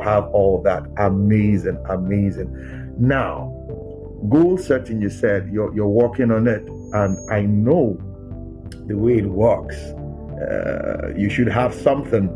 have 0.00 0.26
all 0.28 0.62
that 0.62 0.84
amazing, 0.98 1.82
amazing. 1.88 2.50
Now, 2.98 3.52
goal 4.28 4.58
setting, 4.58 5.00
you 5.00 5.10
said 5.10 5.48
you're, 5.52 5.74
you're 5.74 5.88
working 5.88 6.30
on 6.30 6.48
it. 6.48 6.68
And 6.92 7.30
I 7.30 7.42
know 7.42 7.98
the 8.86 8.96
way 8.96 9.18
it 9.18 9.26
works 9.26 9.76
uh, 10.40 11.12
you 11.16 11.28
should 11.28 11.48
have 11.48 11.74
something 11.74 12.28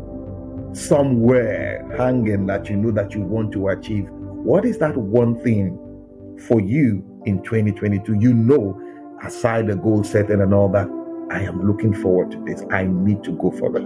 somewhere 0.73 1.87
hanging 1.97 2.45
that 2.45 2.69
you 2.69 2.77
know 2.77 2.91
that 2.91 3.13
you 3.13 3.21
want 3.21 3.51
to 3.53 3.69
achieve. 3.69 4.07
What 4.09 4.63
is 4.65 4.77
that 4.77 4.95
one 4.95 5.41
thing 5.43 5.77
for 6.47 6.59
you 6.59 7.03
in 7.25 7.41
2022? 7.41 8.13
You 8.13 8.33
know, 8.33 8.79
aside 9.23 9.67
the 9.67 9.75
goal 9.75 10.03
setting 10.03 10.41
and 10.41 10.53
all 10.53 10.69
that, 10.69 10.87
I 11.31 11.41
am 11.41 11.65
looking 11.65 11.93
forward 11.93 12.31
to 12.31 12.43
this. 12.45 12.63
I 12.71 12.83
need 12.85 13.23
to 13.23 13.31
go 13.31 13.49
for 13.51 13.75
it. 13.75 13.83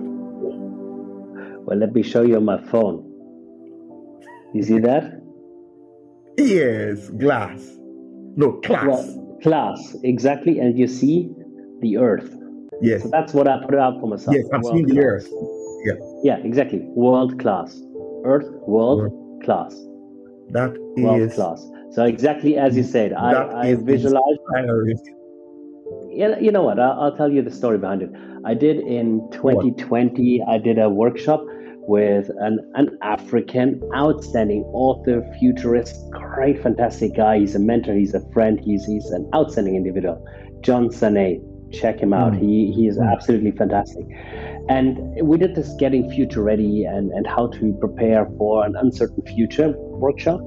Well, 1.61 1.77
let 1.77 1.93
me 1.93 2.03
show 2.03 2.23
you 2.23 2.41
my 2.41 2.61
phone. 2.65 3.08
You 4.53 4.63
see 4.63 4.79
that? 4.79 5.21
Yes, 6.37 7.09
glass. 7.09 7.61
No, 8.35 8.53
class. 8.61 8.85
Well, 8.85 9.37
class, 9.43 9.95
exactly. 10.03 10.59
And 10.59 10.77
you 10.77 10.87
see 10.87 11.29
the 11.81 11.97
earth. 11.97 12.39
Yes. 12.81 13.03
So 13.03 13.09
that's 13.09 13.33
what 13.33 13.47
I 13.47 13.63
put 13.63 13.75
out 13.75 13.99
for 13.99 14.07
myself. 14.07 14.35
Yes, 14.35 14.45
I've 14.53 14.63
seen 14.63 14.85
the 14.85 14.99
Earth. 14.99 15.27
Yeah. 15.85 15.93
Yeah, 16.23 16.37
exactly. 16.45 16.79
World 16.95 17.39
class. 17.39 17.81
Earth, 18.23 18.47
world, 18.67 18.99
world. 18.99 19.43
class. 19.43 19.73
That 20.49 20.77
world 20.97 21.21
is 21.21 21.35
class. 21.35 21.65
So 21.91 22.05
exactly 22.05 22.57
as 22.57 22.75
you 22.75 22.83
said, 22.83 23.13
I, 23.13 23.69
I 23.69 23.75
visualized. 23.75 24.39
Yeah, 26.09 26.39
you 26.39 26.51
know 26.51 26.63
what? 26.63 26.79
I'll, 26.79 26.99
I'll, 26.99 27.15
tell 27.15 27.31
you 27.31 27.41
the 27.41 27.51
story 27.51 27.77
behind 27.77 28.01
it. 28.01 28.11
I 28.45 28.53
did 28.53 28.77
in 28.77 29.29
2020. 29.31 30.39
What? 30.39 30.49
I 30.53 30.57
did 30.57 30.77
a 30.77 30.89
workshop 30.89 31.45
with 31.89 32.29
an, 32.37 32.59
an 32.75 32.95
African 33.01 33.81
outstanding 33.95 34.63
author, 34.73 35.25
futurist, 35.39 35.95
great, 36.11 36.61
fantastic 36.61 37.15
guy. 37.15 37.39
He's 37.39 37.55
a 37.55 37.59
mentor. 37.59 37.95
He's 37.95 38.13
a 38.13 38.21
friend. 38.31 38.59
He's 38.59 38.85
he's 38.85 39.07
an 39.07 39.27
outstanding 39.33 39.75
individual. 39.75 40.23
John 40.61 40.89
Sanei 40.89 41.41
check 41.73 41.99
him 41.99 42.13
out. 42.13 42.33
Mm. 42.33 42.41
He 42.41 42.71
he 42.75 42.87
is 42.87 42.99
mm. 42.99 43.11
absolutely 43.11 43.51
fantastic. 43.51 44.05
And 44.69 44.99
we 45.27 45.39
did 45.39 45.55
this 45.55 45.73
getting 45.79 46.11
future 46.11 46.43
ready 46.43 46.85
and, 46.85 47.11
and 47.11 47.25
how 47.25 47.47
to 47.47 47.73
prepare 47.79 48.27
for 48.37 48.63
an 48.63 48.75
uncertain 48.75 49.23
future 49.25 49.73
workshop. 49.75 50.41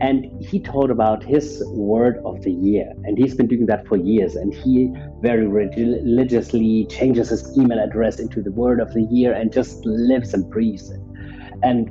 And 0.00 0.26
he 0.42 0.60
told 0.60 0.90
about 0.90 1.24
his 1.24 1.62
word 1.68 2.20
of 2.24 2.42
the 2.42 2.52
year. 2.52 2.92
And 3.04 3.16
he's 3.16 3.34
been 3.34 3.46
doing 3.46 3.66
that 3.66 3.86
for 3.86 3.96
years. 3.96 4.36
And 4.36 4.52
he 4.52 4.92
very 5.22 5.46
religiously 5.46 6.86
changes 6.90 7.30
his 7.30 7.56
email 7.56 7.78
address 7.78 8.20
into 8.20 8.42
the 8.42 8.52
word 8.52 8.80
of 8.80 8.92
the 8.92 9.04
year 9.04 9.32
and 9.32 9.52
just 9.52 9.84
lives 9.86 10.34
and 10.34 10.48
breathes 10.50 10.90
it. 10.90 11.00
And 11.62 11.88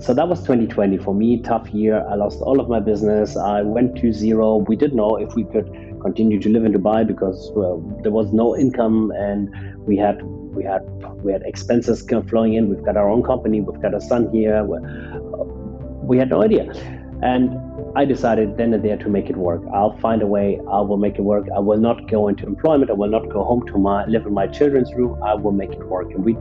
so 0.00 0.14
that 0.14 0.28
was 0.28 0.40
2020 0.40 0.98
for 0.98 1.14
me 1.14 1.42
tough 1.42 1.68
year. 1.70 2.06
I 2.08 2.14
lost 2.14 2.40
all 2.40 2.60
of 2.60 2.68
my 2.68 2.78
business. 2.78 3.36
I 3.36 3.62
went 3.62 3.96
to 3.96 4.12
zero. 4.12 4.56
We 4.56 4.76
didn't 4.76 4.96
know 4.96 5.16
if 5.16 5.34
we 5.34 5.44
could 5.44 5.66
continue 6.00 6.40
to 6.40 6.48
live 6.48 6.64
in 6.64 6.72
dubai 6.72 7.06
because 7.06 7.50
well, 7.54 7.80
there 8.02 8.12
was 8.12 8.32
no 8.32 8.56
income 8.56 9.12
and 9.16 9.48
we 9.86 9.96
had 9.96 10.22
we 10.22 10.64
had 10.64 10.82
we 11.22 11.32
had 11.32 11.42
expenses 11.42 12.06
flowing 12.28 12.54
in. 12.54 12.70
We've 12.70 12.84
got 12.84 12.96
our 12.96 13.08
own 13.08 13.22
company. 13.22 13.60
We've 13.60 13.82
got 13.82 13.94
a 13.94 14.00
son 14.00 14.30
here. 14.32 14.64
We 14.64 16.18
had 16.18 16.30
no 16.30 16.42
idea 16.42 17.01
and 17.22 17.56
i 17.96 18.04
decided 18.04 18.56
then 18.56 18.74
and 18.74 18.84
there 18.84 18.96
to 18.96 19.08
make 19.08 19.30
it 19.30 19.36
work. 19.36 19.62
I'll 19.72 19.96
find 19.98 20.22
a 20.22 20.26
way. 20.26 20.58
I 20.70 20.80
will 20.80 20.96
make 20.96 21.18
it 21.18 21.22
work. 21.22 21.46
I 21.54 21.60
will 21.60 21.78
not 21.78 22.08
go 22.10 22.28
into 22.28 22.46
employment. 22.46 22.90
I 22.90 22.94
will 22.94 23.10
not 23.10 23.28
go 23.28 23.44
home 23.44 23.66
to 23.66 23.78
my 23.78 24.04
live 24.06 24.26
in 24.26 24.34
my 24.34 24.46
children's 24.46 24.92
room. 24.94 25.22
I 25.22 25.34
will 25.34 25.52
make 25.52 25.72
it 25.72 25.84
work. 25.86 26.10
And 26.12 26.24
we 26.24 26.34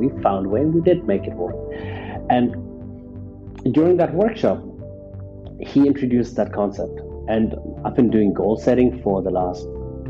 we 0.00 0.08
found 0.22 0.46
a 0.46 0.48
way 0.48 0.60
and 0.60 0.74
we 0.74 0.80
did 0.80 1.04
make 1.04 1.24
it 1.24 1.34
work. 1.34 1.56
And 2.30 2.54
during 3.74 3.96
that 3.96 4.14
workshop, 4.14 4.62
he 5.60 5.86
introduced 5.86 6.36
that 6.36 6.52
concept. 6.52 7.00
And 7.28 7.54
I've 7.84 7.96
been 7.96 8.10
doing 8.10 8.32
goal 8.32 8.56
setting 8.56 9.02
for 9.02 9.22
the 9.22 9.30
last, 9.30 9.66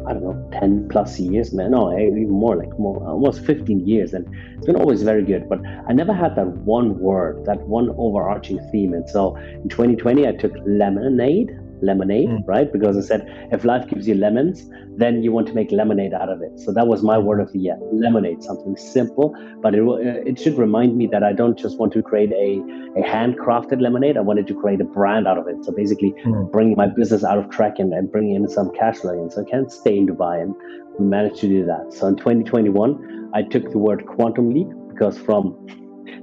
I 0.08 0.14
don't 0.14 0.22
know, 0.22 0.58
10 0.58 0.88
plus 0.88 1.20
years, 1.20 1.52
man. 1.52 1.72
No, 1.72 1.90
eh, 1.90 2.00
even 2.00 2.30
more, 2.30 2.56
like 2.56 2.78
more, 2.78 2.96
almost 3.06 3.44
15 3.44 3.86
years. 3.86 4.14
And 4.14 4.26
it's 4.56 4.66
been 4.66 4.76
always 4.76 5.02
very 5.02 5.22
good. 5.22 5.48
But 5.48 5.60
I 5.86 5.92
never 5.92 6.14
had 6.14 6.34
that 6.36 6.48
one 6.64 6.98
word, 6.98 7.44
that 7.44 7.60
one 7.68 7.94
overarching 7.98 8.58
theme. 8.72 8.94
And 8.94 9.08
so 9.08 9.36
in 9.36 9.68
2020, 9.68 10.26
I 10.26 10.32
took 10.32 10.52
lemonade 10.66 11.50
lemonade, 11.82 12.28
mm. 12.28 12.42
right? 12.46 12.72
Because 12.72 12.96
I 12.96 13.00
said 13.00 13.48
if 13.52 13.64
life 13.64 13.88
gives 13.88 14.06
you 14.06 14.14
lemons, 14.14 14.68
then 14.96 15.22
you 15.22 15.32
want 15.32 15.46
to 15.48 15.54
make 15.54 15.70
lemonade 15.70 16.12
out 16.12 16.28
of 16.28 16.42
it. 16.42 16.58
So 16.58 16.72
that 16.72 16.86
was 16.86 17.02
my 17.02 17.18
word 17.18 17.40
of 17.40 17.52
the 17.52 17.58
year, 17.58 17.76
lemonade, 17.92 18.42
something 18.42 18.76
simple, 18.76 19.34
but 19.62 19.74
it, 19.74 19.82
it 20.26 20.38
should 20.38 20.58
remind 20.58 20.96
me 20.96 21.06
that 21.08 21.22
I 21.22 21.32
don't 21.32 21.58
just 21.58 21.78
want 21.78 21.92
to 21.92 22.02
create 22.02 22.32
a, 22.32 22.58
a 22.98 23.02
handcrafted 23.02 23.80
lemonade. 23.80 24.16
I 24.16 24.20
wanted 24.20 24.46
to 24.48 24.54
create 24.54 24.80
a 24.80 24.84
brand 24.84 25.28
out 25.28 25.38
of 25.38 25.46
it. 25.46 25.64
So 25.64 25.72
basically 25.72 26.14
mm. 26.24 26.50
bringing 26.50 26.76
my 26.76 26.86
business 26.86 27.24
out 27.24 27.38
of 27.38 27.50
track 27.50 27.74
and, 27.78 27.92
and 27.92 28.10
bringing 28.10 28.34
in 28.34 28.48
some 28.48 28.70
cash 28.72 28.98
flow 28.98 29.22
in. 29.22 29.30
So 29.30 29.42
I 29.42 29.50
can't 29.50 29.70
stay 29.70 29.98
in 29.98 30.06
Dubai 30.06 30.42
and 30.42 30.54
we 30.98 31.06
managed 31.06 31.40
to 31.40 31.48
do 31.48 31.64
that. 31.66 31.92
So 31.92 32.06
in 32.06 32.16
2021, 32.16 33.30
I 33.34 33.42
took 33.42 33.70
the 33.70 33.78
word 33.78 34.06
quantum 34.06 34.50
leap 34.52 34.68
because 34.88 35.18
from 35.18 35.56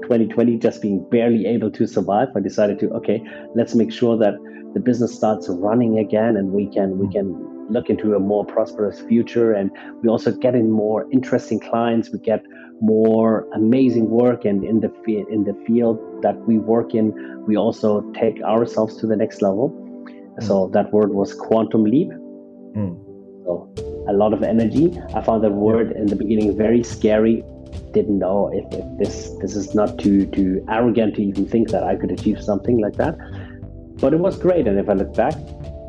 2020 0.04 0.58
just 0.58 0.82
being 0.82 1.08
barely 1.10 1.46
able 1.46 1.72
to 1.72 1.88
survive, 1.88 2.30
I 2.36 2.40
decided 2.40 2.80
to, 2.80 2.90
okay, 2.92 3.24
let's 3.56 3.76
make 3.76 3.92
sure 3.92 4.18
that 4.18 4.34
the 4.76 4.82
business 4.82 5.16
starts 5.16 5.48
running 5.50 5.98
again 5.98 6.36
and 6.38 6.52
we 6.52 6.68
can 6.68 7.00
we 7.00 7.08
can 7.08 7.56
look 7.70 7.90
into 7.90 8.14
a 8.16 8.20
more 8.20 8.46
prosperous 8.46 9.00
future. 9.02 9.54
And 9.54 9.72
we 10.04 10.10
also 10.10 10.32
get 10.32 10.54
in 10.54 10.70
more 10.70 11.08
interesting 11.12 11.60
clients. 11.60 12.12
We 12.12 12.20
get 12.20 12.44
more 12.82 13.48
amazing 13.56 14.10
work 14.10 14.46
and 14.46 14.64
in 14.64 14.82
the 14.82 14.92
in 15.32 15.46
the 15.46 15.56
field 15.66 15.98
that 16.22 16.38
we 16.46 16.58
work 16.58 16.94
in. 16.94 17.14
We 17.48 17.56
also 17.56 18.02
take 18.12 18.42
ourselves 18.44 18.98
to 18.98 19.08
the 19.08 19.16
next 19.16 19.42
level. 19.42 19.70
Mm. 19.70 20.44
so 20.46 20.70
that 20.74 20.92
word 20.92 21.14
was 21.14 21.34
quantum 21.34 21.86
leap. 21.86 22.10
Mm. 22.76 22.94
so 23.46 23.74
a 24.10 24.14
lot 24.14 24.34
of 24.34 24.44
energy. 24.44 24.86
I 25.16 25.22
found 25.22 25.44
that 25.46 25.54
word 25.54 25.94
in 25.94 26.08
the 26.08 26.18
beginning 26.18 26.58
very 26.58 26.84
scary. 26.84 27.44
Didn't 27.94 28.20
know 28.20 28.52
if, 28.54 28.66
if 28.80 28.86
this 29.00 29.30
this 29.42 29.56
is 29.56 29.74
not 29.74 29.98
too 29.98 30.26
too 30.26 30.66
arrogant 30.70 31.16
to 31.16 31.22
even 31.24 31.46
think 31.48 31.70
that 31.70 31.84
i 31.84 31.96
could 31.96 32.12
achieve 32.12 32.42
something 32.44 32.78
like 32.86 32.96
that 32.96 33.16
but 34.00 34.14
it 34.14 34.20
was 34.20 34.38
great. 34.38 34.68
And 34.68 34.80
if 34.80 34.90
I 34.90 34.94
look 34.94 35.14
back, 35.14 35.36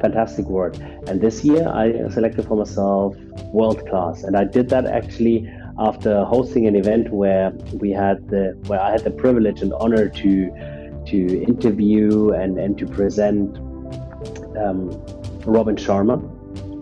fantastic 0.01 0.47
word. 0.47 0.77
And 1.09 1.21
this 1.21 1.45
year 1.45 1.69
I 1.69 2.09
selected 2.11 2.47
for 2.47 2.57
myself 2.57 3.17
world 3.53 3.87
class. 3.89 4.23
And 4.23 4.37
I 4.37 4.45
did 4.45 4.69
that 4.71 4.87
actually 4.87 5.51
after 5.79 6.25
hosting 6.25 6.67
an 6.67 6.77
event 6.77 7.13
where 7.13 7.51
we 7.75 7.91
had 7.91 8.29
the 8.29 8.57
where 8.67 8.81
I 8.81 8.91
had 8.93 9.05
the 9.05 9.11
privilege 9.11 9.63
and 9.63 9.73
honor 9.75 10.09
to 10.09 10.51
to 11.07 11.43
interview 11.43 12.31
and, 12.31 12.59
and 12.59 12.77
to 12.79 12.87
present 12.87 13.59
um, 14.59 14.91
Robin 15.45 15.77
Sharma, 15.77 16.19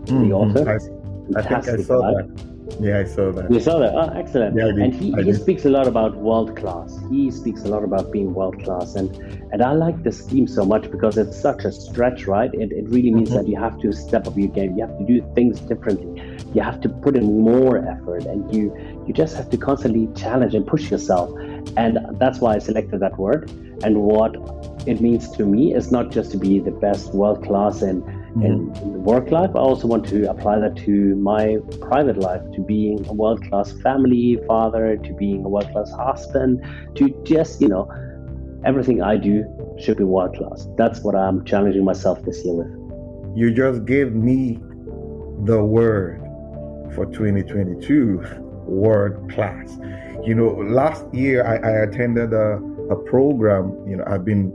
mm, 0.07 0.29
the 0.29 0.35
author. 0.35 0.71
I, 0.71 1.39
I 1.39 1.43
think 1.43 1.69
I 1.69 1.83
saw 1.83 2.01
guy. 2.01 2.23
that. 2.23 2.54
Yeah, 2.81 2.99
I 3.01 3.05
saw 3.05 3.31
that. 3.33 3.51
You 3.51 3.61
saw 3.61 3.79
that? 3.79 3.95
Oh, 3.95 4.11
excellent. 4.19 4.57
Yeah, 4.57 4.67
and 4.67 4.93
he, 4.93 5.13
he 5.13 5.33
speaks 5.33 5.65
a 5.65 5.71
lot 5.71 5.87
about 5.87 6.17
world 6.17 6.57
class. 6.57 6.99
He 7.11 7.31
speaks 7.31 7.63
a 7.63 7.69
lot 7.69 7.85
about 7.85 8.11
being 8.11 8.35
world 8.35 8.63
class. 8.65 8.95
And 8.97 9.15
and 9.53 9.63
I 9.63 9.73
like 9.73 10.03
this 10.03 10.23
theme 10.23 10.47
so 10.47 10.65
much 10.65 10.91
because 10.91 11.17
it's 11.17 11.39
such 11.41 11.65
a 11.65 11.73
stretch, 11.73 12.27
right? 12.27 12.53
It, 12.53 12.73
it 12.73 12.89
really 12.89 13.11
means 13.11 13.31
mm-hmm. 13.31 13.39
that 13.39 13.49
you 13.49 13.57
have 13.59 13.81
to 13.81 13.93
step 13.93 14.27
up 14.27 14.37
your 14.37 14.49
game. 14.49 14.77
You 14.77 14.87
have 14.87 14.99
to 14.99 15.05
do 15.05 15.25
things 15.35 15.61
differently. 15.61 16.23
You 16.53 16.63
have 16.63 16.81
to 16.81 16.89
put 16.89 17.17
in 17.17 17.41
more 17.41 17.79
effort 17.79 18.25
and 18.25 18.53
you 18.55 18.75
you 19.07 19.15
just 19.15 19.37
have 19.37 19.51
to 19.51 19.57
constantly 19.57 20.09
challenge 20.15 20.55
and 20.55 20.67
push 20.67 20.91
yourself. 20.91 21.31
And 21.77 21.99
that's 22.13 22.41
why 22.41 22.57
I 22.57 22.59
selected 22.59 23.01
that 23.01 23.19
word. 23.19 23.51
And 23.83 24.03
what 24.03 24.37
it 24.87 25.01
means 25.01 25.31
to 25.37 25.47
me 25.47 25.75
is 25.75 25.91
not 25.93 26.11
just 26.11 26.31
to 26.33 26.37
be 26.37 26.59
the 26.59 26.71
best 26.71 27.15
world 27.15 27.45
class 27.45 27.83
and 27.83 28.03
in 28.43 28.71
mm-hmm. 28.71 29.05
work 29.05 29.31
life. 29.31 29.51
I 29.55 29.59
also 29.59 29.87
want 29.87 30.07
to 30.09 30.29
apply 30.29 30.59
that 30.59 30.77
to 30.85 31.15
my 31.17 31.59
private 31.81 32.19
life, 32.19 32.43
to 32.55 32.61
being 32.63 33.07
a 33.07 33.13
world 33.13 33.43
class 33.49 33.73
family 33.83 34.39
father, 34.47 34.97
to 34.97 35.13
being 35.15 35.45
a 35.45 35.49
world 35.49 35.71
class 35.71 35.93
husband, 35.93 36.65
to 36.97 37.11
just, 37.25 37.61
you 37.61 37.69
know, 37.69 37.89
everything 38.65 39.03
I 39.03 39.17
do 39.17 39.45
should 39.79 39.99
be 39.99 40.05
world 40.05 40.37
class. 40.37 40.67
That's 40.77 41.01
what 41.01 41.15
I'm 41.15 41.45
challenging 41.45 41.85
myself 41.85 42.25
this 42.25 42.45
year 42.45 42.55
with. 42.55 43.37
You 43.37 43.53
just 43.53 43.85
gave 43.85 44.13
me 44.13 44.59
the 45.45 45.63
word 45.63 46.21
for 46.95 47.07
2022 47.07 48.25
world 48.67 49.31
class. 49.31 49.79
You 50.25 50.35
know, 50.35 50.49
last 50.49 51.05
year 51.13 51.47
I, 51.47 51.57
I 51.57 51.83
attended 51.85 52.33
a, 52.33 52.57
a 52.91 52.97
program, 52.97 53.77
you 53.87 53.97
know, 53.97 54.05
I've 54.07 54.25
been, 54.25 54.53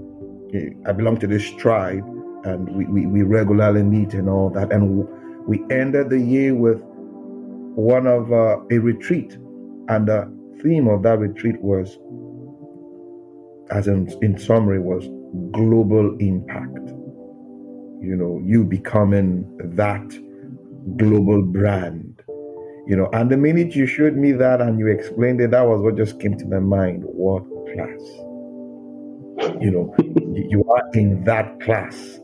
I 0.85 0.91
belong 0.91 1.17
to 1.17 1.27
this 1.27 1.49
tribe 1.51 2.03
and 2.43 2.69
we, 2.69 2.85
we, 2.85 3.05
we 3.05 3.23
regularly 3.23 3.83
meet 3.83 4.13
and 4.13 4.29
all 4.29 4.49
that. 4.51 4.71
And 4.71 5.07
we 5.47 5.63
ended 5.69 6.09
the 6.09 6.19
year 6.19 6.55
with 6.55 6.81
one 6.83 8.07
of 8.07 8.31
uh, 8.31 8.59
a 8.71 8.77
retreat, 8.77 9.33
and 9.87 10.07
the 10.07 10.31
theme 10.61 10.87
of 10.87 11.03
that 11.03 11.19
retreat 11.19 11.61
was, 11.61 11.97
as 13.71 13.87
in, 13.87 14.07
in 14.21 14.37
summary, 14.37 14.79
was 14.79 15.07
global 15.51 16.15
impact. 16.19 16.89
You 18.01 18.15
know, 18.15 18.41
you 18.45 18.63
becoming 18.63 19.45
that 19.75 20.07
global 20.97 21.41
brand. 21.43 22.21
You 22.87 22.95
know, 22.95 23.09
and 23.13 23.29
the 23.29 23.37
minute 23.37 23.75
you 23.75 23.85
showed 23.85 24.15
me 24.15 24.31
that 24.31 24.61
and 24.61 24.79
you 24.79 24.87
explained 24.87 25.41
it, 25.41 25.51
that 25.51 25.67
was 25.67 25.81
what 25.81 25.95
just 25.95 26.19
came 26.19 26.37
to 26.37 26.45
my 26.45 26.59
mind. 26.59 27.03
What 27.05 27.43
class? 27.73 28.01
You 29.61 29.71
know, 29.71 29.95
you 30.33 30.63
are 30.69 30.83
in 30.93 31.23
that 31.25 31.59
class 31.61 32.19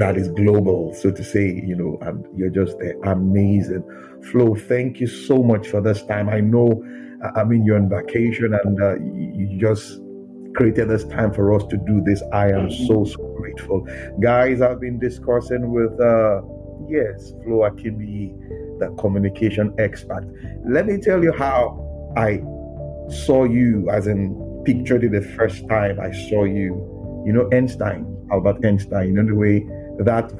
that 0.00 0.16
is 0.16 0.28
global, 0.28 0.94
so 0.94 1.10
to 1.10 1.22
say, 1.22 1.46
you 1.62 1.76
know, 1.76 1.98
and 2.00 2.26
you're 2.34 2.48
just 2.48 2.74
amazing. 3.04 3.84
Flo, 4.32 4.54
thank 4.54 4.98
you 4.98 5.06
so 5.06 5.42
much 5.42 5.68
for 5.68 5.82
this 5.82 6.02
time. 6.02 6.30
I 6.30 6.40
know, 6.40 6.82
I 7.36 7.44
mean, 7.44 7.64
you're 7.66 7.76
on 7.76 7.90
vacation 7.90 8.54
and 8.54 8.82
uh, 8.82 8.96
you 8.98 9.58
just 9.58 10.00
created 10.54 10.88
this 10.88 11.04
time 11.04 11.34
for 11.34 11.54
us 11.54 11.66
to 11.66 11.76
do 11.76 12.00
this. 12.00 12.22
I 12.32 12.48
am 12.48 12.70
so, 12.70 13.04
so 13.04 13.34
grateful. 13.36 13.86
Guys, 14.20 14.62
I've 14.62 14.80
been 14.80 14.98
discussing 14.98 15.70
with, 15.70 15.92
uh, 16.00 16.40
yes, 16.88 17.34
Flo 17.44 17.68
Akinbiyi, 17.68 18.78
the 18.78 18.94
communication 18.98 19.74
expert. 19.78 20.26
Let 20.66 20.86
me 20.86 20.96
tell 20.96 21.22
you 21.22 21.32
how 21.32 22.14
I 22.16 22.40
saw 23.26 23.44
you, 23.44 23.90
as 23.90 24.06
in 24.06 24.62
pictured 24.64 25.04
it 25.04 25.12
the 25.12 25.20
first 25.36 25.68
time 25.68 26.00
I 26.00 26.10
saw 26.30 26.44
you. 26.44 27.22
You 27.26 27.34
know, 27.34 27.50
Einstein, 27.52 28.06
Albert 28.32 28.64
Einstein, 28.64 29.08
you 29.08 29.12
know, 29.12 29.26
the 29.26 29.34
way 29.34 29.66
that 30.04 30.30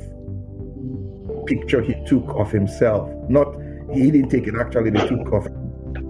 picture 1.47 1.83
he 1.83 1.95
took 2.07 2.29
of 2.37 2.51
himself. 2.51 3.11
Not 3.29 3.55
he 3.93 4.11
didn't 4.11 4.31
take 4.31 4.47
it. 4.47 4.55
Actually, 4.61 4.91
they 4.91 5.07
took 5.07 5.33
of 5.33 5.47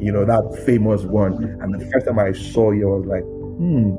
you 0.01 0.13
know 0.13 0.25
that 0.25 0.63
famous 0.67 1.03
one. 1.03 1.45
And 1.63 1.75
the 1.75 1.91
first 1.91 2.07
time 2.07 2.19
I 2.19 2.33
saw 2.33 2.73
you, 2.73 2.93
I 2.93 2.97
was 2.99 3.07
like, 3.07 3.23
hmm, 3.23 3.91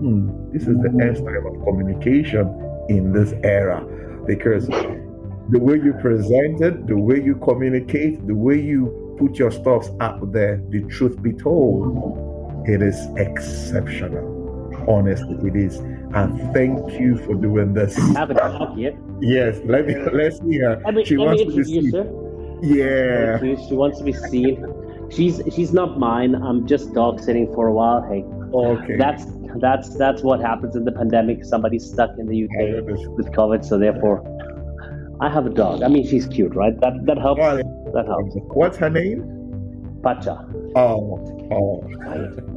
hmm 0.00 0.52
this 0.52 0.66
is 0.68 0.76
the 0.78 0.90
Einstein 1.02 1.36
of 1.36 1.64
communication 1.64 2.46
in 2.88 3.12
this 3.12 3.32
era, 3.42 3.84
because 4.26 4.66
the 4.66 5.58
way 5.58 5.76
you 5.76 5.92
present 5.94 6.62
it, 6.62 6.86
the 6.86 6.96
way 6.96 7.22
you 7.22 7.36
communicate, 7.36 8.26
the 8.26 8.34
way 8.34 8.60
you 8.60 9.16
put 9.18 9.36
your 9.38 9.50
stuffs 9.50 9.90
out 10.00 10.32
there, 10.32 10.62
the 10.70 10.82
truth 10.84 11.20
be 11.22 11.32
told, 11.32 12.66
it 12.66 12.82
is 12.82 12.96
exceptional. 13.16 14.32
Honestly, 14.88 15.36
it 15.48 15.56
is 15.56 15.80
and 16.14 16.54
thank 16.54 16.92
you 16.92 17.16
for 17.18 17.34
doing 17.34 17.74
this. 17.74 17.96
haven't 18.14 18.36
talked 18.36 18.78
yet. 18.78 18.96
Yes, 19.20 19.58
let 19.64 19.86
me 19.86 19.96
let's 20.12 20.38
see 20.38 20.58
her. 20.58 20.80
Let 20.84 20.94
me, 20.94 21.04
she 21.04 21.16
let 21.16 21.26
wants 21.26 21.44
me 21.44 21.50
to 21.50 21.56
be 21.56 21.64
seen. 21.64 21.92
Her. 21.92 22.58
Yeah. 22.62 23.66
She 23.68 23.74
wants 23.74 23.98
to 23.98 24.04
be 24.04 24.12
seen. 24.12 25.10
She's 25.10 25.42
she's 25.54 25.72
not 25.72 25.98
mine. 25.98 26.34
I'm 26.34 26.66
just 26.66 26.92
dog 26.94 27.20
sitting 27.20 27.52
for 27.52 27.66
a 27.66 27.72
while. 27.72 28.02
Hey. 28.02 28.22
Okay. 28.54 28.96
That's 28.96 29.24
that's 29.56 29.96
that's 29.96 30.22
what 30.22 30.40
happens 30.40 30.76
in 30.76 30.84
the 30.84 30.92
pandemic. 30.92 31.44
Somebody's 31.44 31.84
stuck 31.84 32.10
in 32.18 32.26
the 32.26 32.44
UK 32.44 32.84
with 33.16 33.26
COVID, 33.32 33.64
so 33.64 33.78
therefore, 33.78 34.22
I 35.20 35.28
have 35.28 35.46
a 35.46 35.50
dog. 35.50 35.82
I 35.82 35.88
mean, 35.88 36.06
she's 36.06 36.26
cute, 36.28 36.54
right? 36.54 36.78
That 36.80 37.04
that 37.06 37.18
helps. 37.18 37.40
Well, 37.40 37.56
that 37.92 38.06
helps. 38.06 38.34
What's 38.54 38.76
her 38.78 38.90
name? 38.90 39.30
Pacha. 40.02 40.46
Oh, 40.76 41.18
oh, 41.50 41.82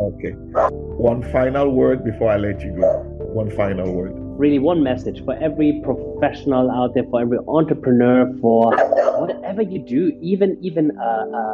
okay. 0.02 0.32
One 0.32 1.22
final 1.32 1.70
word 1.70 2.04
before 2.04 2.30
I 2.30 2.38
let 2.38 2.62
you 2.62 2.76
go 2.80 3.17
one 3.38 3.52
final 3.52 3.94
word. 3.94 4.14
Really, 4.44 4.58
one 4.58 4.82
message 4.84 5.24
for 5.24 5.36
every 5.36 5.80
professional 5.84 6.72
out 6.72 6.96
there, 6.96 7.04
for 7.12 7.22
every 7.22 7.38
entrepreneur, 7.48 8.34
for 8.42 8.76
whatever 9.22 9.62
you 9.62 9.80
do, 9.80 10.02
even 10.22 10.58
even 10.62 10.86
a, 10.98 11.14
a, 11.42 11.54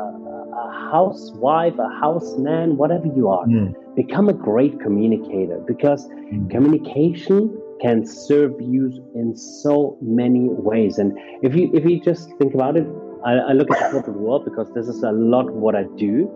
a 0.64 0.90
housewife, 0.92 1.78
a 1.78 1.90
houseman, 2.00 2.78
whatever 2.78 3.08
you 3.08 3.28
are, 3.28 3.46
mm. 3.46 3.74
become 3.96 4.30
a 4.30 4.34
great 4.34 4.80
communicator 4.80 5.60
because 5.68 6.08
mm. 6.08 6.50
communication 6.50 7.40
can 7.82 8.06
serve 8.06 8.54
you 8.62 8.84
in 9.14 9.36
so 9.36 9.98
many 10.02 10.48
ways. 10.70 10.98
And 10.98 11.18
if 11.42 11.54
you 11.56 11.70
if 11.74 11.84
you 11.84 12.00
just 12.00 12.30
think 12.40 12.54
about 12.54 12.78
it, 12.78 12.88
I, 13.26 13.34
I 13.50 13.52
look 13.54 13.70
at 13.72 13.80
the 13.80 13.90
corporate 13.92 14.20
world 14.20 14.46
because 14.46 14.72
this 14.74 14.88
is 14.88 15.04
a 15.04 15.12
lot 15.12 15.52
what 15.52 15.76
I 15.76 15.84
do. 15.98 16.32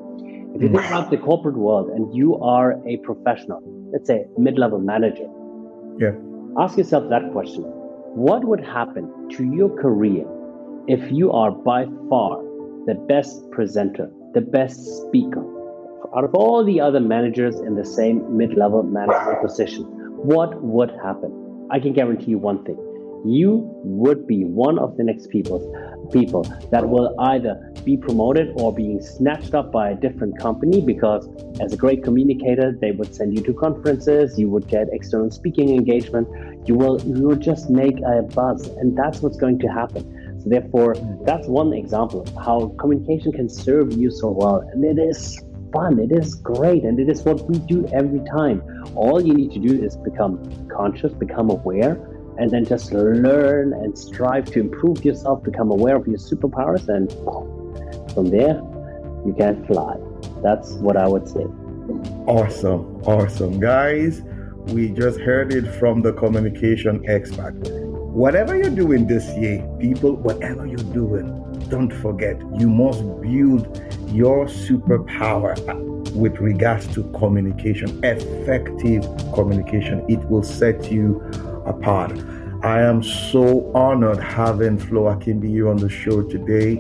If 0.56 0.62
you 0.62 0.70
think 0.70 0.82
mm. 0.82 0.88
about 0.88 1.10
the 1.10 1.18
corporate 1.18 1.58
world 1.58 1.90
and 1.90 2.14
you 2.14 2.36
are 2.40 2.70
a 2.88 2.98
professional, 2.98 3.62
let's 3.94 4.08
say 4.08 4.26
mid-level 4.38 4.80
manager, 4.80 5.28
yeah. 6.00 6.12
Ask 6.58 6.78
yourself 6.78 7.10
that 7.10 7.32
question. 7.32 7.64
What 8.16 8.44
would 8.46 8.64
happen 8.64 9.30
to 9.32 9.44
your 9.44 9.70
career 9.70 10.26
if 10.88 11.12
you 11.12 11.32
are 11.32 11.52
by 11.52 11.86
far 12.10 12.42
the 12.86 12.96
best 13.08 13.50
presenter, 13.52 14.10
the 14.34 14.42
best 14.42 14.84
speaker 15.02 15.44
out 16.16 16.24
of 16.24 16.34
all 16.34 16.64
the 16.64 16.80
other 16.80 17.00
managers 17.00 17.60
in 17.60 17.76
the 17.76 17.86
same 17.86 18.38
mid-level 18.38 18.84
management 18.84 19.42
position? 19.42 19.84
What 20.16 20.64
would 20.64 20.92
happen? 21.04 21.68
I 21.70 21.80
can 21.80 21.94
guarantee 21.94 22.32
you 22.32 22.38
one 22.38 22.64
thing. 22.64 22.78
you 23.26 23.70
would 23.84 24.28
be 24.28 24.44
one 24.44 24.80
of 24.80 24.98
the 24.98 25.04
next 25.04 25.30
people 25.30 25.60
people 26.12 26.43
that 26.72 26.88
will 26.88 27.13
either 27.20 27.72
be 27.84 27.96
promoted 27.96 28.52
or 28.56 28.74
being 28.74 29.02
snatched 29.02 29.54
up 29.54 29.72
by 29.72 29.91
a 29.91 29.96
different 29.96 30.38
company 30.39 30.82
because 30.82 31.30
as 31.62 31.74
a 31.74 31.78
great 31.78 32.04
communicator 32.04 32.78
they 32.82 32.91
would 32.91 33.13
send 33.15 33.34
you 33.38 33.41
to 33.43 33.54
conferences 33.54 34.38
you 34.38 34.50
would 34.50 34.67
get 34.67 34.88
external 34.91 35.32
speaking 35.32 35.70
engagement 35.70 36.28
you 36.67 36.76
will 36.76 37.02
you 37.04 37.24
will 37.24 37.36
just 37.36 37.70
make 37.70 37.98
a 38.02 38.22
buzz 38.22 38.67
and 38.80 38.98
that's 38.98 39.22
what's 39.22 39.38
going 39.38 39.58
to 39.60 39.67
happen. 39.67 40.04
So 40.41 40.50
therefore 40.50 40.96
that's 41.26 41.48
one 41.48 41.74
example 41.74 42.22
of 42.22 42.36
how 42.36 42.76
communication 42.80 43.32
can 43.32 43.50
serve 43.50 43.93
you 43.93 44.12
so 44.12 44.30
well 44.32 44.60
and 44.72 44.84
it 44.84 45.02
is 45.02 45.41
fun 45.74 46.00
it 46.00 46.12
is 46.12 46.36
great 46.36 46.84
and 46.84 47.00
it 47.00 47.10
is 47.10 47.24
what 47.24 47.50
we 47.50 47.60
do 47.60 47.88
every 47.93 48.22
time. 48.30 48.62
All 48.96 49.22
you 49.22 49.34
need 49.34 49.52
to 49.52 49.60
do 49.60 49.82
is 49.82 49.96
become 49.98 50.34
conscious 50.67 51.13
become 51.13 51.50
aware 51.50 51.96
and 52.39 52.52
then 52.52 52.65
just 52.65 52.91
learn 52.91 53.73
and 53.73 53.97
strive 53.97 54.45
to 54.45 54.60
improve 54.60 55.04
yourself, 55.04 55.43
become 55.43 55.71
aware 55.71 55.95
of 55.95 56.08
your 56.08 56.17
superpowers, 56.17 56.88
and 56.88 57.12
from 58.13 58.30
there, 58.30 58.62
you 59.26 59.34
can 59.38 59.65
fly. 59.65 59.95
That's 60.43 60.71
what 60.73 60.97
I 60.97 61.08
would 61.08 61.28
say. 61.28 61.45
Awesome, 62.28 63.02
awesome. 63.06 63.60
Guys, 63.60 64.21
we 64.67 64.89
just 64.89 65.19
heard 65.19 65.54
it 65.54 65.65
from 65.80 66.02
the 66.02 66.13
communication 66.13 67.04
expert. 67.10 67.56
Whatever 68.17 68.58
you're 68.58 68.69
doing 68.69 69.08
this 69.08 69.26
year, 69.38 69.67
people, 69.80 70.15
whatever 70.15 70.65
you're 70.65 70.78
doing, 70.93 71.43
don't 71.69 71.91
forget 71.91 72.39
you 72.60 72.69
must 72.69 73.00
build 73.21 73.82
your 74.08 74.45
superpower 74.47 75.56
with 76.13 76.38
regards 76.39 76.88
to 76.95 77.04
communication, 77.12 78.04
effective 78.04 79.04
communication. 79.34 80.04
It 80.10 80.19
will 80.30 80.43
set 80.43 80.91
you 80.91 81.21
apart. 81.68 82.14
I 82.64 82.82
am 82.82 83.04
so 83.04 83.72
honored 83.76 84.20
having 84.20 84.80
Flo 84.80 85.04
Akinbiyi 85.04 85.70
on 85.70 85.78
the 85.78 85.90
show 85.90 86.24
today. 86.24 86.72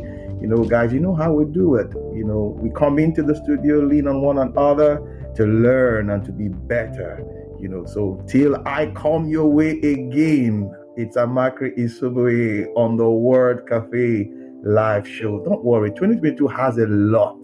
You 0.41 0.47
know, 0.47 0.63
guys, 0.63 0.91
you 0.91 0.99
know 0.99 1.15
how 1.15 1.33
we 1.33 1.45
do 1.45 1.75
it. 1.75 1.91
You 2.15 2.23
know, 2.23 2.57
we 2.59 2.69
come 2.71 2.97
into 2.97 3.21
the 3.21 3.35
studio, 3.35 3.79
lean 3.79 4.07
on 4.07 4.21
one 4.21 4.39
another 4.39 5.31
to 5.35 5.45
learn 5.45 6.09
and 6.09 6.25
to 6.25 6.31
be 6.31 6.47
better. 6.49 7.23
You 7.59 7.69
know, 7.69 7.85
so 7.85 8.23
till 8.27 8.55
I 8.67 8.87
come 8.95 9.27
your 9.27 9.47
way 9.51 9.71
again, 9.71 10.71
it's 10.95 11.15
Amachree 11.15 11.77
Isoboye 11.77 12.67
on 12.75 12.97
the 12.97 13.09
Word 13.09 13.67
Cafe 13.67 14.31
live 14.63 15.07
show. 15.07 15.43
Don't 15.43 15.63
worry, 15.63 15.89
2022 15.91 16.47
has 16.47 16.77
a 16.77 16.87
lot. 16.87 17.37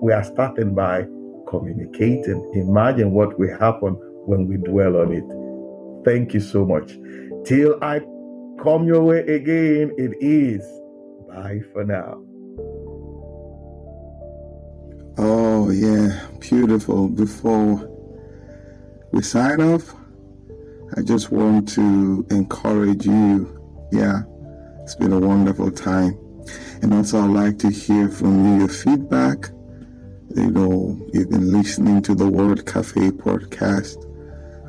We 0.00 0.12
are 0.12 0.24
starting 0.24 0.74
by 0.74 1.06
communicating. 1.46 2.50
Imagine 2.54 3.12
what 3.12 3.38
will 3.38 3.58
happen 3.58 3.94
when 4.26 4.46
we 4.46 4.56
dwell 4.56 4.96
on 4.96 5.12
it. 5.12 5.47
Thank 6.08 6.32
you 6.32 6.40
so 6.40 6.64
much. 6.64 6.96
Till 7.44 7.76
I 7.82 8.00
come 8.62 8.84
your 8.84 9.04
way 9.04 9.20
again, 9.26 9.92
it 9.98 10.16
is 10.22 10.62
bye 11.28 11.60
for 11.70 11.84
now. 11.84 12.24
Oh, 15.18 15.68
yeah, 15.68 16.26
beautiful. 16.40 17.08
Before 17.08 17.86
we 19.12 19.20
sign 19.20 19.60
off, 19.60 19.94
I 20.96 21.02
just 21.02 21.30
want 21.30 21.68
to 21.74 22.26
encourage 22.30 23.04
you. 23.04 23.60
Yeah, 23.92 24.22
it's 24.80 24.94
been 24.94 25.12
a 25.12 25.20
wonderful 25.20 25.70
time. 25.70 26.18
And 26.80 26.94
also, 26.94 27.20
I'd 27.20 27.30
like 27.32 27.58
to 27.58 27.68
hear 27.68 28.08
from 28.08 28.46
you 28.46 28.60
your 28.60 28.68
feedback. 28.70 29.50
You 30.34 30.52
know, 30.52 31.06
you've 31.12 31.28
been 31.28 31.52
listening 31.52 32.00
to 32.04 32.14
the 32.14 32.30
Word 32.30 32.64
Cafe 32.64 33.10
podcast. 33.10 34.07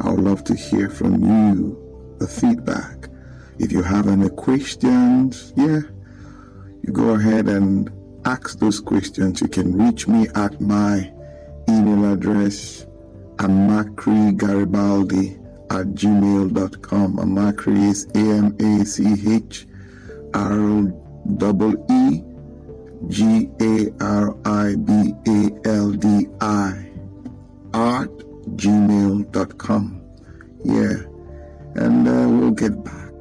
I 0.02 0.12
would 0.12 0.22
love 0.22 0.44
to 0.46 0.56
hear 0.56 0.90
from 0.90 1.22
you 1.24 1.78
the 2.20 2.28
feedback. 2.28 3.10
If 3.58 3.72
you 3.72 3.82
have 3.84 4.08
any 4.08 4.30
questions, 4.30 5.54
yeah, 5.56 5.82
you 6.84 6.94
go 6.94 7.16
ahead 7.16 7.48
and 7.50 7.92
ask 8.26 8.58
those 8.60 8.80
questions. 8.80 9.42
You 9.42 9.48
can 9.50 9.78
reach 9.78 10.08
me 10.08 10.28
at 10.36 10.62
my 10.62 11.12
email 11.68 12.14
address, 12.14 12.86
amachregaribaldi 13.36 15.36
at 15.72 15.88
gmail.com. 15.88 17.18
Amachree 17.18 17.90
is 17.90 18.06
A 18.16 18.20
M 18.20 18.56
A 18.60 18.86
C 18.86 19.36
H 19.36 19.68
R 20.34 20.94
E 21.90 22.24
G 23.08 23.50
A 23.62 23.90
R 24.02 24.36
I 24.46 24.76
B 24.76 25.14
A 25.28 25.50
L 25.66 25.92
D 25.92 26.28
I 26.42 26.86
at 27.74 28.29
gmail.com. 28.56 30.02
Yeah, 30.64 30.96
and 31.76 32.08
uh, 32.08 32.28
we'll 32.30 32.52
get 32.52 32.84
back. 32.84 33.14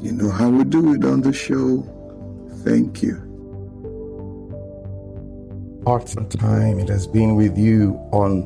You 0.00 0.12
know 0.12 0.30
how 0.30 0.48
we 0.48 0.64
do 0.64 0.94
it 0.94 1.04
on 1.04 1.20
the 1.20 1.32
show. 1.32 1.82
Thank 2.64 3.02
you. 3.02 3.28
Awesome 5.86 6.28
time 6.28 6.78
it 6.78 6.88
has 6.88 7.06
been 7.06 7.34
with 7.34 7.58
you 7.58 7.94
on 8.12 8.44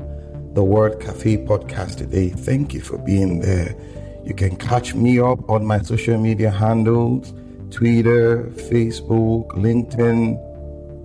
the 0.54 0.64
Word 0.64 1.00
Cafe 1.00 1.36
podcast 1.44 1.96
today. 1.98 2.30
Thank 2.30 2.72
you 2.72 2.80
for 2.80 2.96
being 2.96 3.40
there. 3.40 3.76
You 4.24 4.34
can 4.34 4.56
catch 4.56 4.94
me 4.94 5.20
up 5.20 5.48
on 5.50 5.64
my 5.64 5.80
social 5.82 6.18
media 6.18 6.50
handles 6.50 7.34
Twitter, 7.70 8.44
Facebook, 8.70 9.48
LinkedIn, 9.48 10.36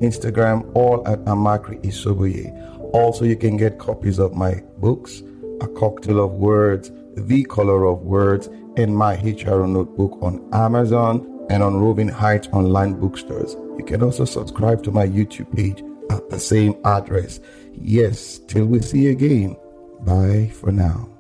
Instagram, 0.02 0.70
all 0.74 1.06
at 1.08 1.20
Amachree 1.26 1.82
Isoboye. 1.84 2.71
Also, 2.94 3.26
you 3.26 3.36
can 3.36 3.58
get 3.58 3.80
copies 3.80 4.20
of 4.20 4.34
my 4.34 4.62
books, 4.78 5.24
A 5.62 5.68
Cocktail 5.68 6.24
of 6.24 6.32
Words, 6.32 6.92
The 7.16 7.44
Color 7.46 7.86
of 7.86 8.02
Words, 8.02 8.48
and 8.78 8.96
my 8.96 9.16
HR 9.16 9.66
notebook 9.66 10.18
on 10.22 10.48
Amazon 10.54 11.46
and 11.50 11.62
on 11.64 11.76
Roving 11.78 12.08
Heights 12.08 12.48
online 12.54 12.94
bookstores. 12.94 13.56
You 13.78 13.84
can 13.86 14.04
also 14.04 14.26
subscribe 14.26 14.84
to 14.84 14.92
my 14.92 15.08
YouTube 15.08 15.54
page 15.56 15.84
at 16.10 16.30
the 16.30 16.40
same 16.40 16.76
address. 16.86 17.40
Yes, 17.74 18.40
till 18.40 18.66
we 18.66 18.82
see 18.82 19.04
you 19.04 19.12
again. 19.12 19.56
Bye 20.02 20.52
for 20.54 20.72
now. 20.72 21.11